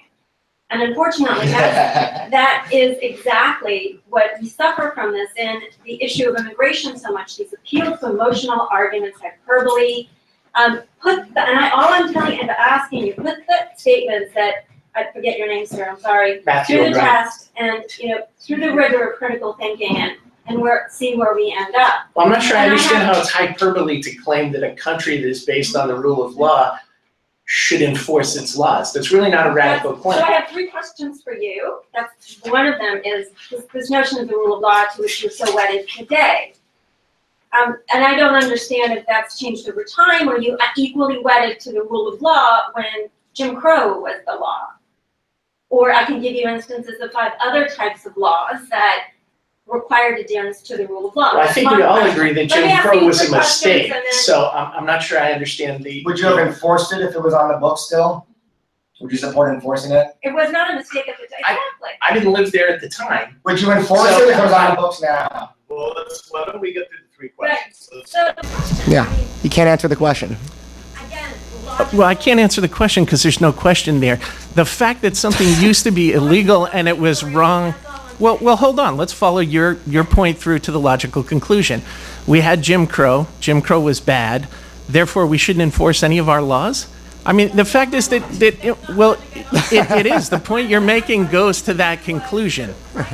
[0.69, 6.35] And unfortunately, that's that is exactly what we suffer from this in the issue of
[6.37, 10.07] immigration so much, these appeals to emotional arguments, hyperbole.
[10.55, 14.65] Um, put, the- and I, all I'm telling and asking you, put the statements that,
[14.95, 17.05] I forget your name, sir, I'm sorry, Matthew through the O'Brien.
[17.23, 20.17] test and, you know, through the rigor of critical thinking and,
[20.47, 22.07] and where, see where we end up.
[22.15, 24.73] Well, I'm not sure I And I understand how it's hyperbole to claim that a
[24.75, 26.77] country that is based on the rule of law
[27.45, 28.91] should enforce its laws.
[28.91, 30.19] That's really not a radical claim.
[30.19, 30.33] So claim.
[30.33, 31.79] I have three questions for you.
[31.93, 35.21] That's, one of them is this, this notion of the rule of law to which
[35.21, 36.53] you're so wedded today.
[37.57, 41.71] Um, and I don't understand if that's changed over time or you equally wedded to
[41.71, 44.67] the rule of law when Jim Crow was the law.
[45.69, 49.07] Or I can give you instances of five other types of laws that
[49.67, 51.33] required adherence to the rule of law.
[51.35, 53.25] Well, I think we all agree that Let me Jim ask Crow you was a
[53.25, 56.03] three questions mistake, and then- so I'm, I'm not sure I understand the.
[56.05, 58.25] Would you have enforced it if it was on the books still?
[59.01, 60.07] Would you support enforcing it?
[60.23, 61.89] It was not a mistake at the time, I- exactly.
[62.01, 63.39] I didn't live there at the time.
[63.43, 65.51] Would you enforce So- it if it was on the books now?
[65.69, 67.89] Well, let's, why don't we get through the three questions?
[67.93, 69.03] Let's- So the question, Yeah.
[69.07, 70.37] I You can't answer the question.
[71.05, 71.29] again,
[71.67, 74.15] uh, Well, I can't answer the question because there's no question there.
[74.55, 77.75] The fact that something used to be illegal and it was wrong.
[78.19, 78.97] Well, well, hold on.
[78.97, 81.83] Let's follow your, your point through to the logical conclusion.
[82.25, 83.27] We had Jim Crow.
[83.39, 84.47] Jim Crow was bad.
[84.89, 86.87] Therefore, we shouldn't enforce any of our laws.
[87.25, 90.29] I mean, the fact is that, that it, well, it, it is.
[90.29, 92.73] The point you're making goes to that conclusion.
[92.95, 93.05] Mike,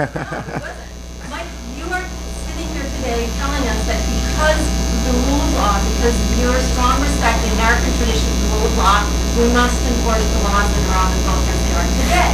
[1.76, 2.06] you are
[2.46, 4.62] sitting here today telling us that because
[5.04, 8.70] the rule of law, because of your strong respect in American tradition of the rule
[8.70, 9.02] of law,
[9.36, 12.32] we must enforce the laws that are on the books as they are today.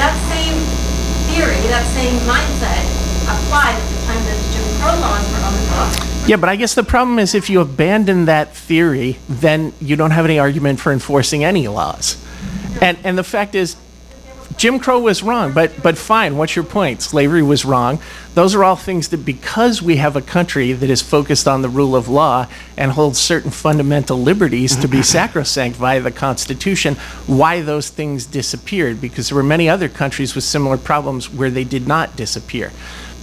[0.00, 0.56] That same
[1.36, 2.80] theory, that same mindset
[3.28, 6.28] applied at the time that the Jim Crow laws were on the books.
[6.28, 10.12] Yeah, but I guess the problem is if you abandon that theory, then you don't
[10.12, 12.16] have any argument for enforcing any laws.
[12.80, 13.76] And and the fact is,
[14.56, 16.36] Jim Crow was wrong, but but fine.
[16.36, 17.02] What's your point?
[17.02, 17.98] Slavery was wrong.
[18.34, 21.68] Those are all things that because we have a country that is focused on the
[21.68, 22.46] rule of law
[22.76, 26.94] and holds certain fundamental liberties to be sacrosanct via the Constitution,
[27.26, 29.00] why those things disappeared?
[29.00, 32.72] Because there were many other countries with similar problems where they did not disappear.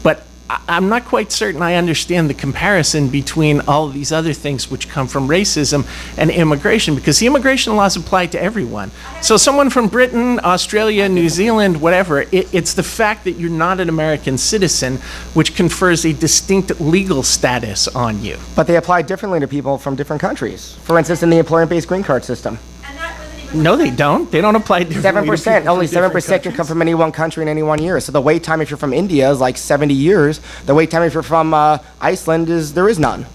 [0.01, 0.25] But
[0.67, 4.89] I'm not quite certain I understand the comparison between all of these other things which
[4.89, 5.85] come from racism
[6.17, 8.91] and immigration, because the immigration laws apply to everyone.
[9.21, 13.79] So someone from Britain, Australia, New Zealand, whatever, it, it's the fact that you're not
[13.79, 14.97] an American citizen
[15.33, 18.37] which confers a distinct legal status on you.
[18.55, 20.73] But they apply differently to people from different countries.
[20.83, 22.59] For instance, in the employment-based green card system.
[22.85, 24.31] And that wasn't even No, they don't.
[24.31, 25.01] They don't apply differently.
[25.03, 27.99] Seven percent, only seven percent can come from any one country in any one year.
[27.99, 30.39] So the wait time if you're from India is like seventy years.
[30.65, 33.25] The wait time if you're from uh, Iceland is there is none.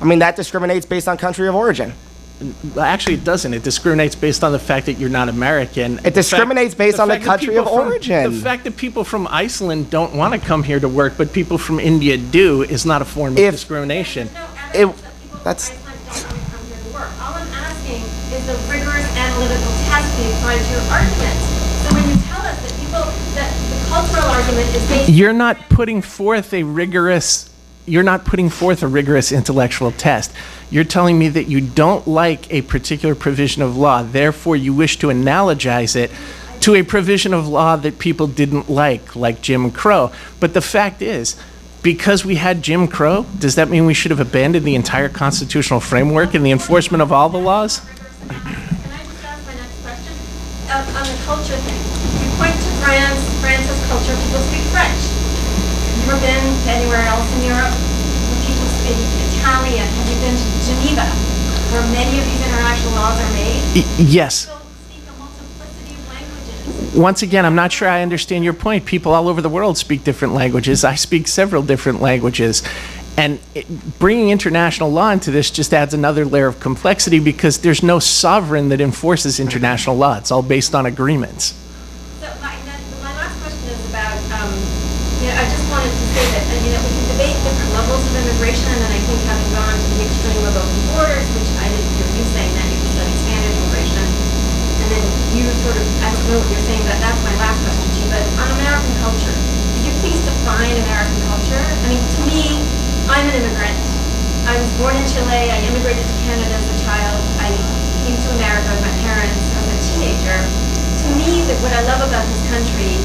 [0.00, 1.92] I mean that discriminates based on country of origin.
[2.78, 3.52] Actually, it doesn't.
[3.52, 5.96] It discriminates based on the fact that you're not American.
[5.96, 8.32] The fact- discriminates based on the country of from- origin.
[8.32, 11.58] The fact that people from Iceland don't want to come here to work, but people
[11.58, 14.28] from India do, is not a form of discrimination.
[14.34, 14.40] No
[14.72, 15.00] It- evidence
[15.32, 17.08] that that's- Iceland don't want to come here to work.
[17.20, 19.07] All I'm asking is the rigorous
[20.16, 21.36] be applied to your argument.
[21.82, 23.04] So when you tell us that people,
[23.34, 25.08] that the cultural argument is based.
[25.10, 27.50] You're not putting forth a rigorous,
[27.86, 30.32] you're not putting forth a rigorous intellectual test.
[30.70, 34.98] You're telling me that you don't like a particular provision of law, therefore you wish
[34.98, 36.10] to analogize it
[36.60, 40.10] to a provision of law that people didn't like, like Jim Crow.
[40.40, 41.36] But the fact is,
[41.82, 45.80] because we had Jim Crow, does that mean we should have abandoned the entire constitutional
[45.80, 47.80] framework and the enforcement of all the laws?
[47.80, 50.12] Can I just ask my next question?
[50.68, 51.76] Uh, on the culture thing,
[52.24, 54.96] you point to France, France has culture, people speak French.
[54.96, 58.96] Have you ever been to anywhere else in Europe where people speak
[59.36, 59.84] Italian?
[59.84, 61.04] Have you been to Geneva,
[61.68, 63.60] where many of these international laws are made?
[64.00, 64.48] Yes.
[64.48, 66.96] People speak a multiplicity of languages.
[66.96, 68.86] Once again, I'm not sure I understand your point.
[68.86, 70.82] People all over the world speak different languages.
[70.82, 72.62] I speak several different languages.
[73.18, 73.66] And it,
[73.98, 78.70] bringing international law into this just adds another layer of complexity because there's no sovereign
[78.70, 80.22] that enforces international law.
[80.22, 81.50] It's all based on agreements.
[82.22, 82.54] So my,
[83.02, 84.54] my last question is about, um,
[85.18, 88.06] you know, I just wanted to say that, you know, we can debate different levels
[88.06, 91.50] of immigration, and then I think having gone to the extreme of open borders, which
[91.58, 94.06] I didn't hear you saying that, you said expanded immigration,
[94.78, 95.04] and then
[95.34, 97.98] you sort of, I don't know what you're saying, but that's my last question to
[97.98, 99.34] you, but on American culture,
[99.74, 101.58] could you please define American culture?
[101.58, 102.77] I mean, to me,
[103.08, 103.80] I'm an immigrant.
[104.44, 107.52] I was born in Chile, I immigrated to Canada as a child, I
[108.04, 110.68] came to America with my parents as a teenager
[110.98, 112.98] to me, that what I love about this country,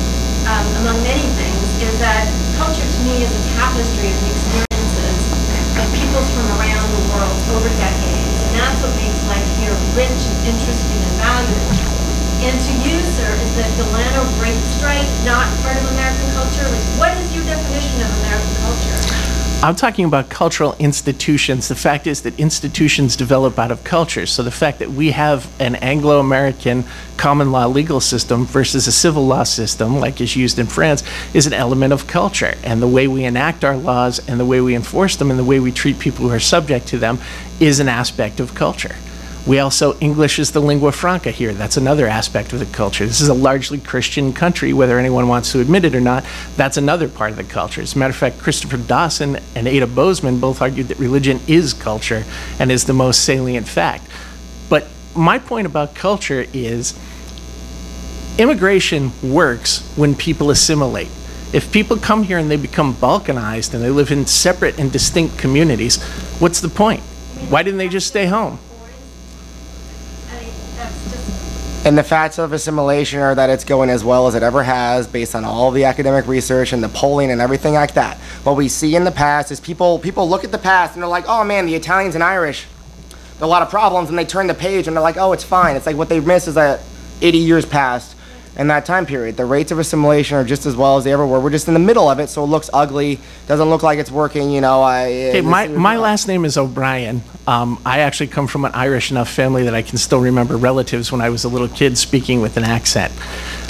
[0.49, 2.25] um, among many things, is that
[2.59, 5.19] culture to me is a tapestry of the experiences
[5.77, 8.35] of peoples from around the world over decades.
[8.49, 11.71] And that's what makes life here rich and interesting and valuable.
[12.43, 16.65] And to you, sir, is that Delano Grape Strike not part of American culture?
[16.67, 19.32] Like, what is your definition of American culture?
[19.63, 21.69] I'm talking about cultural institutions.
[21.69, 24.25] The fact is that institutions develop out of culture.
[24.25, 26.83] So the fact that we have an Anglo American
[27.15, 31.01] common law legal system versus a civil law system, like is used in France,
[31.33, 32.55] is an element of culture.
[32.65, 35.45] And the way we enact our laws and the way we enforce them and the
[35.45, 37.17] way we treat people who are subject to them
[37.61, 38.97] is an aspect of culture.
[39.45, 41.53] We also, English is the lingua franca here.
[41.53, 43.05] That's another aspect of the culture.
[43.05, 46.23] This is a largely Christian country, whether anyone wants to admit it or not.
[46.55, 47.81] That's another part of the culture.
[47.81, 51.73] As a matter of fact, Christopher Dawson and Adda Bozeman both argued that religion is
[51.73, 52.23] culture
[52.57, 54.07] and is the most salient fact.
[54.69, 56.97] But my point about culture is
[58.37, 61.09] immigration works when people assimilate.
[61.53, 65.37] If people come here and they become balkanized and they live in separate and distinct
[65.37, 66.01] communities,
[66.39, 67.01] what's the point?
[67.49, 68.57] Why didn't they just stay home?
[70.31, 74.27] I mean, that's just And the facts of assimilation are that it's going as well
[74.27, 77.73] as it ever has based on all the academic research and the polling and everything
[77.73, 78.15] like that.
[78.45, 81.09] What we see in the past is people people look at the past and they're
[81.09, 82.67] like, oh man, the Italians and Irish,
[83.41, 85.75] a lot of problems, and they turn the page and they're like, oh, it's fine.
[85.75, 86.79] It's like what they miss is that
[87.21, 88.15] 80 years passed
[88.57, 89.37] in that time period.
[89.37, 91.39] The rates of assimilation are just as well as they ever were.
[91.39, 94.11] We're just in the middle of it, so it looks ugly, doesn't look like it's
[94.11, 94.81] working, you know.
[94.81, 97.21] I, Okay, my, my last name is O'Brien.
[97.47, 101.11] Um, I actually come from an Irish enough family that I can still remember relatives
[101.11, 103.11] when I was a little kid speaking with an accent.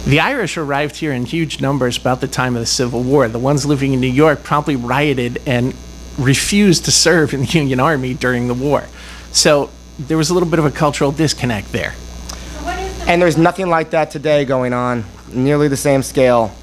[0.06, 3.28] The Irish arrived here in huge numbers about the time of the Civil War.
[3.30, 5.74] The ones living in New York promptly rioted and
[6.20, 8.84] refused to serve in the Union Army during the war.
[9.32, 11.92] So there was a little bit of a cultural disconnect there.
[11.94, 16.04] so what is the And there's nothing like that today going on, nearly the same
[16.04, 16.56] scale.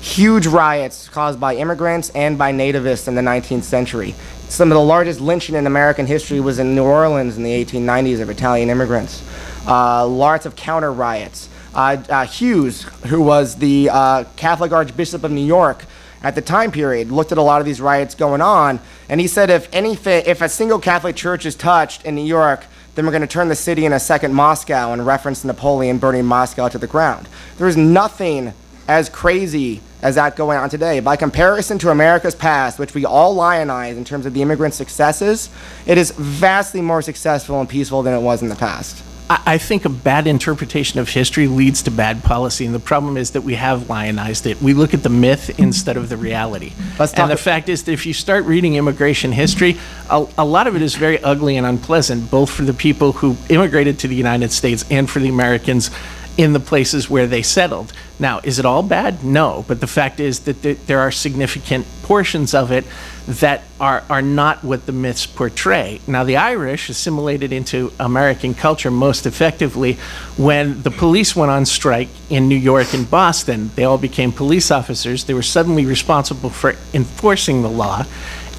[0.00, 4.14] Huge riots caused by immigrants and by nativists in the 19th century.
[4.48, 8.20] Some of the largest lynching in American history was in New Orleans in the 1890s
[8.22, 9.22] of Italian immigrants.
[9.66, 11.50] Uh, lots of counter riots.
[11.74, 15.84] Uh, uh, Hughes, who was the uh, Catholic Archbishop of New York
[16.22, 19.26] at the time period, looked at a lot of these riots going on, and he
[19.26, 22.64] said if anything, if a single Catholic church is touched in New York,
[22.94, 26.24] then we're going to turn the city in a second Moscow and reference Napoleon burning
[26.24, 27.28] Moscow to the ground.
[27.56, 28.52] There is nothing
[28.88, 31.00] as crazy as that going on today.
[31.00, 35.48] By comparison to America's past, which we all lionize in terms of the immigrant successes,
[35.86, 39.02] it is vastly more successful and peaceful than it was in the past.
[39.44, 43.32] I, think a bad interpretation of history leads to bad policy, and the problem is
[43.32, 44.60] that we have lionized it.
[44.60, 46.72] We look at the myth instead of the reality.
[46.98, 49.78] Let's And the fact is that if you start reading immigration history,
[50.10, 53.36] a, a lot of it is very ugly and unpleasant, both for the people who
[53.48, 55.90] immigrated to the United States and for the Americans
[56.36, 57.92] in the places where they settled.
[58.18, 59.22] Now, is it all bad?
[59.24, 62.84] No, but the fact is that there, there are significant portions of it
[63.26, 66.00] that are, are not what the myths portray.
[66.06, 69.94] Now, the Irish assimilated into American culture most effectively
[70.36, 73.70] when the police went on strike in New York and Boston.
[73.76, 75.24] They all became police officers.
[75.24, 78.06] They were suddenly responsible for enforcing the law,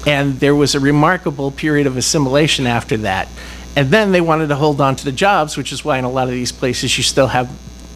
[0.06, 3.28] and there was a remarkable period of assimilation after that.
[3.76, 6.10] And then they wanted to hold on to the jobs, which is why in a
[6.10, 7.50] lot of these places you still have,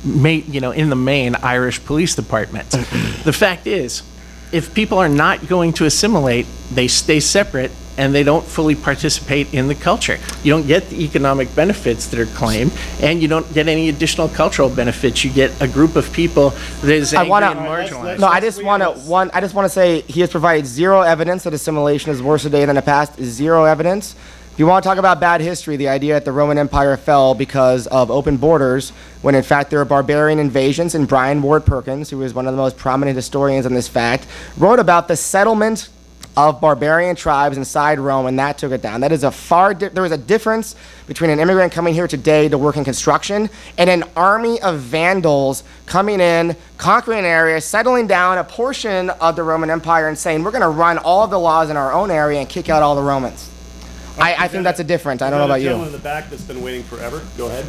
[0.05, 2.77] you know, in the main Irish police departments.
[3.25, 4.03] the fact is,
[4.53, 9.53] if people are not going to assimilate, they stay separate and they don't fully participate
[9.53, 10.19] in the culture.
[10.45, 12.71] You don't get the economic benefits that are claimed,
[13.03, 15.25] and you don't get any additional cultural benefits.
[15.25, 16.51] You get a group of people
[16.83, 18.21] that is I angry wanna- and marginalized.
[18.21, 19.33] no, I just want to one.
[19.35, 22.65] I just want to say he has provided zero evidence that assimilation is worse today
[22.67, 23.21] than the past.
[23.21, 24.15] Zero evidence.
[24.59, 27.87] You want to talk about bad history, the idea that the Roman Empire fell because
[27.87, 28.91] of open borders,
[29.23, 32.57] when in fact there were barbarian invasions, and Bryan Ward-Perkins, who is one of the
[32.57, 34.27] most prominent historians on this fact,
[34.57, 35.91] wrote about the settlement
[36.37, 39.01] of barbarian tribes inside Rome, and that took it down.
[39.03, 39.75] That is a far.
[39.75, 40.75] Di- there is a difference
[41.07, 45.63] between an immigrant coming here today to work in construction and an army of Vandals
[45.87, 50.43] coming in, conquering an area, settling down a portion of the Roman Empire, and saying
[50.43, 52.83] we're going to run all of the laws in our own area and kick out
[52.83, 53.55] all the Romans.
[54.21, 55.23] I, I think that's a difference.
[55.23, 55.67] I don't know about you.
[55.67, 57.67] Gentleman in the back that's been waiting forever, go ahead.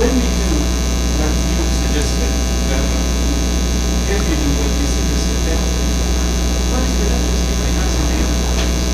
[0.00, 0.48] When we do
[1.20, 2.32] what you suggested,
[2.72, 2.80] that
[4.08, 5.60] if we do what you suggested, then
[6.72, 8.84] what is the difference between us and the other countries?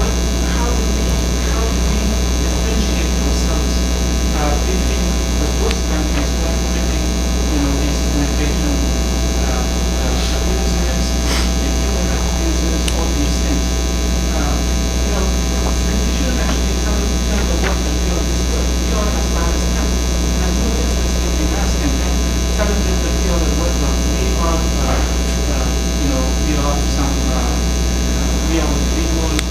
[0.00, 0.08] What,
[0.56, 1.04] how do we,
[1.52, 2.00] how do we
[2.40, 3.76] differentiate ourselves
[4.40, 5.04] uh, between
[5.36, 7.04] the those countries who are committing,
[7.52, 13.64] you know, these immigration uh, uh, abuses, the human rights abuses, all these things?
[14.32, 14.56] Uh,
[15.04, 18.64] you know, we shouldn't actually tell, tell the world that we are this good.
[18.64, 19.88] We are Afghanistan.
[20.38, 22.14] And no difference between us and them.
[22.56, 25.02] Telling them that we are the world of, we are, uh,
[25.50, 25.66] uh,
[25.98, 29.42] you know, we are some, uh, uh, we are individuals.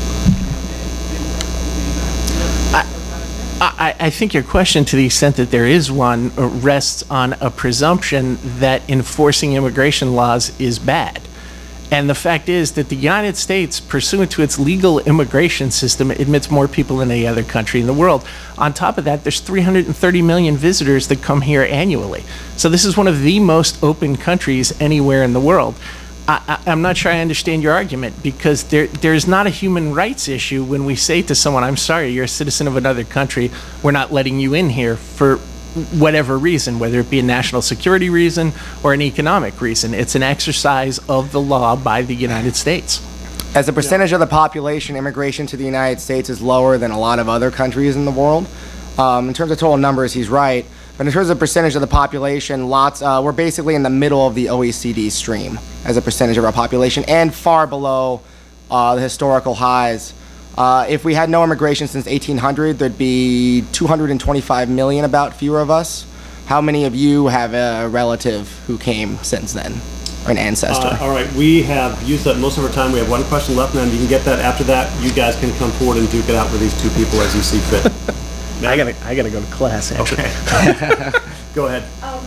[4.08, 7.52] I, think your question, to the extent that there is one, uh, rests on a
[7.52, 11.22] presumption that enforcing immigration laws is bad.
[11.92, 16.50] And the fact is that the United States, pursuant to its legal immigration system, admits
[16.50, 18.26] more people than any other country in the world.
[18.58, 22.24] On top of that, there's 330 million visitors that come here annually.
[22.56, 25.76] So this is one of the most open countries anywhere in the world.
[26.28, 30.28] I, I'm not sure I understand your argument because there, there's not a human rights
[30.28, 33.50] issue when we say to someone, I'm sorry, you're a citizen of another country,
[33.82, 35.38] we're not letting you in here for
[35.98, 38.52] whatever reason, whether it be a national security reason
[38.84, 39.94] or an economic reason.
[39.94, 43.02] It's an exercise of the law by the United States.
[43.56, 47.00] As a percentage of the population, immigration to the United States is lower than a
[47.00, 48.48] lot of other countries in the world.
[48.98, 50.66] Um, in terms of total numbers, he's right.
[50.98, 54.26] But in terms of percentage of the population, lots uh, we're basically in the middle
[54.26, 58.22] of the OECD stream as a percentage of our population, and far below
[58.72, 60.14] uh, the historical highs.
[60.58, 65.70] Uh, if we had no immigration since 1800, there'd be 225 million, about fewer of
[65.70, 66.08] us.
[66.48, 69.74] How many of you have a relative who came since then,
[70.26, 70.88] or an ancestor?
[70.88, 72.92] Uh, all right, we have used up most of our time.
[72.92, 74.40] We have one question left, and then you can get that.
[74.40, 77.22] After that, you guys can come forward and duke it out with these two people
[77.22, 78.18] as you see fit.
[78.66, 80.26] I gotta, I gotta go to class, actually.
[80.26, 81.12] Okay.
[81.54, 81.86] Go ahead.
[82.02, 82.26] Um,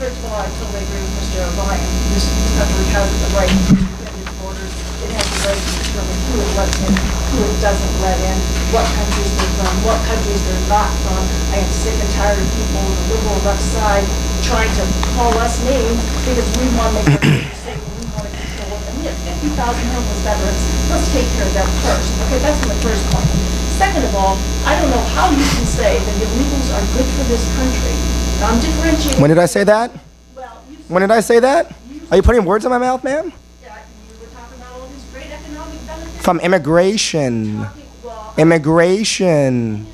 [0.00, 1.44] first of all, I totally agree with Mr.
[1.44, 1.84] O'Brien.
[2.16, 2.24] This
[2.56, 4.72] country has the right to defend its borders.
[5.04, 8.36] It has the right to determine who it lets in, who it doesn't let in,
[8.72, 11.20] what countries they're from, what countries they're not from.
[11.52, 14.04] I am sick and tired of people on the liberal left side
[14.48, 14.84] trying to
[15.16, 18.82] call us names because we want to make everything safe we want to control it.
[18.88, 22.60] And we have fifty thousand homeless veterans, let's take care of them first, okay, that's
[22.64, 23.51] my first point.
[23.78, 27.24] Second of all, I don't know how you can say that illegals are good for
[27.24, 27.94] this country.
[28.40, 29.20] Now, I'm differentiating.
[29.20, 29.90] When did I say that?
[30.36, 31.74] Well, you When did I say that?
[32.10, 33.32] Are you putting words in my mouth, ma'am?
[33.62, 33.76] Yeah,
[34.12, 36.22] you were talking about all these great economic benefits.
[36.24, 37.58] From immigration.
[37.64, 39.86] Talking- well, Immigration.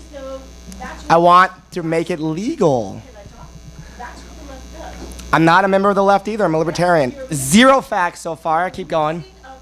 [0.78, 3.00] that's I what, want to make it legal.
[3.06, 3.48] I talk?
[3.98, 5.32] That's what the left does.
[5.32, 6.44] I'm not a member of the left either.
[6.44, 7.14] I'm a libertarian.
[7.32, 8.68] Zero facts so far.
[8.70, 9.18] Keep going.
[9.44, 9.60] Of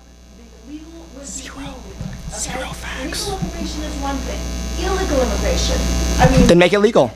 [0.66, 1.56] the legal with the Zero.
[1.58, 2.38] illegal.
[2.38, 3.28] Zero facts.
[3.28, 3.38] Legal
[3.76, 4.40] immigration is one thing.
[4.84, 5.76] Illegal immigration,
[6.20, 7.10] I mean, Then make it legal.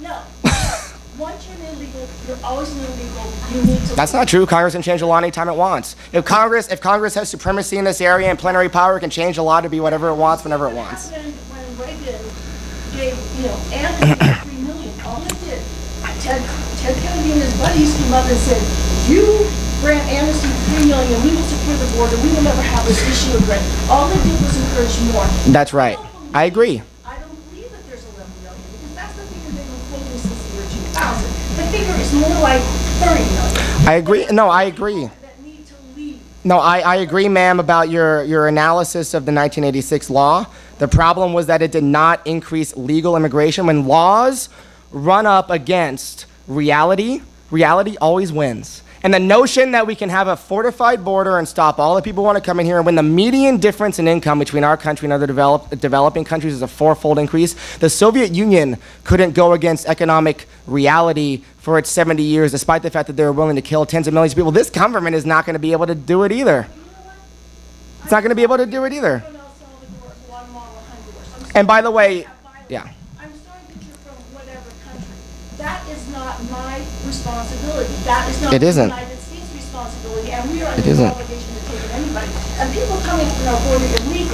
[0.00, 0.20] no.
[1.18, 3.32] Once you're an illegal, you're always an illegal.
[3.50, 3.96] You need to.
[3.96, 4.46] That's not true.
[4.46, 5.96] Congress can change the law anytime it wants.
[6.12, 9.36] If Congress, if Congress has supremacy in this area and plenary power, it can change
[9.36, 11.10] the law to be whatever it wants whenever it wants.
[11.10, 11.34] When,
[11.78, 12.20] Reagan
[12.94, 14.14] gave, you know, amnesty
[14.50, 15.62] three million, all it did,
[16.20, 16.42] Ted,
[16.78, 18.62] Ted Kennedy and his buddies came up and said,
[19.10, 19.46] you
[19.80, 23.36] grant amnesty three million, we will secure the border, we will never have this issue
[23.38, 23.62] again.
[23.90, 25.26] All they did was encourage more.
[25.52, 25.98] That's right.
[26.34, 26.82] I agree.
[27.04, 30.42] I don't believe that there's eleven million, because that's the figure they've been quoting since
[30.42, 31.30] the year two thousand.
[31.56, 32.62] The figure is more like
[33.00, 33.88] thirty million.
[33.88, 34.26] I agree.
[34.26, 35.06] No, I agree.
[35.22, 36.20] That need to leave.
[36.44, 40.46] No, I, I agree, ma'am, about your, your analysis of the 1986 law.
[40.78, 43.66] The problem was that it did not increase legal immigration.
[43.66, 44.48] When laws
[44.92, 48.82] run up against reality, reality always wins.
[49.02, 52.22] And the notion that we can have a fortified border and stop all the people
[52.22, 55.06] who want to come in here, when the median difference in income between our country
[55.06, 59.86] and other develop, developing countries is a fourfold increase, the Soviet Union couldn't go against
[59.86, 63.86] economic reality for its 70 years, despite the fact that they were willing to kill
[63.86, 64.50] tens of millions of people.
[64.50, 66.66] This government is not going to be able to do it either.
[68.02, 69.22] It's not going to be able to do it either.
[71.54, 72.26] And by the way,
[72.68, 72.88] yeah.
[73.18, 75.14] I'm sorry that you're from whatever country.
[75.58, 76.82] That is not my
[77.28, 77.92] responsibility.
[78.04, 78.88] That is not It the isn't.
[78.88, 81.10] United States' responsibility, and we are It under no isn't.
[81.12, 82.30] obligation to take it anybody.
[82.58, 84.24] And people coming from our border illegally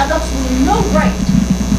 [0.00, 1.16] have absolutely no right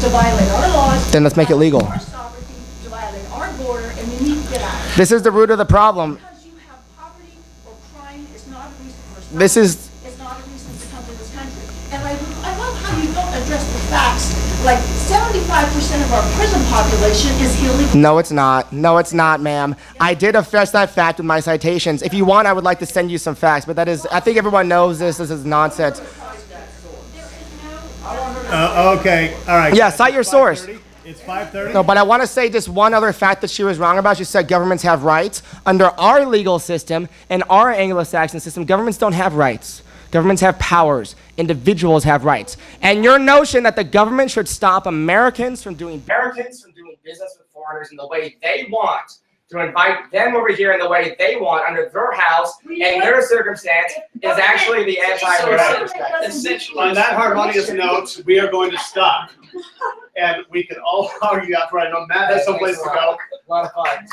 [0.02, 1.10] to violate our laws.
[1.12, 1.82] Then let's make it legal.
[1.84, 4.78] Our sovereignty, to violate our border, and we need to get out.
[4.96, 6.14] This is the root of the problem.
[6.14, 7.34] Because you have poverty
[7.66, 11.04] or crime is not a reason for This is- It's not a reason to come
[11.04, 11.64] to this country.
[11.92, 12.12] And I,
[12.46, 14.31] I love how you don't address the facts.
[14.64, 17.96] Like seventy-five percent of our prison population is illegal.
[17.96, 18.72] No, it's not.
[18.72, 19.74] No, it's not, ma'am.
[19.98, 22.00] I did address that fact with my citations.
[22.02, 24.20] If you want, I would like to send you some facts, but that is, I
[24.20, 25.16] think everyone knows this.
[25.16, 25.98] This is nonsense.
[25.98, 26.48] There is
[27.64, 28.10] no.
[28.50, 29.74] Uh, okay, all right.
[29.74, 30.68] Yeah, cite your source.
[31.04, 31.74] It's five thirty?
[31.74, 34.16] No, but I want to say just one other fact that she was wrong about.
[34.18, 35.42] She said governments have rights.
[35.66, 39.82] Under our legal system and our Anglo-Saxon system, governments don't have rights.
[40.12, 41.16] Governments have powers.
[41.38, 42.58] Individuals have rights.
[42.82, 47.34] And your notion that the government should stop Americans from doing Americans from doing business
[47.38, 49.18] with foreigners in the way they want,
[49.52, 53.22] to invite them over here in the way they want under their house and their
[53.22, 56.78] circumstance is actually the anti-American perspective.
[56.78, 59.30] On that harmonious note, we are going to stop.
[60.16, 63.16] And we can all argue after I know Matt has someplace to go.
[63.16, 64.06] A lot of fun.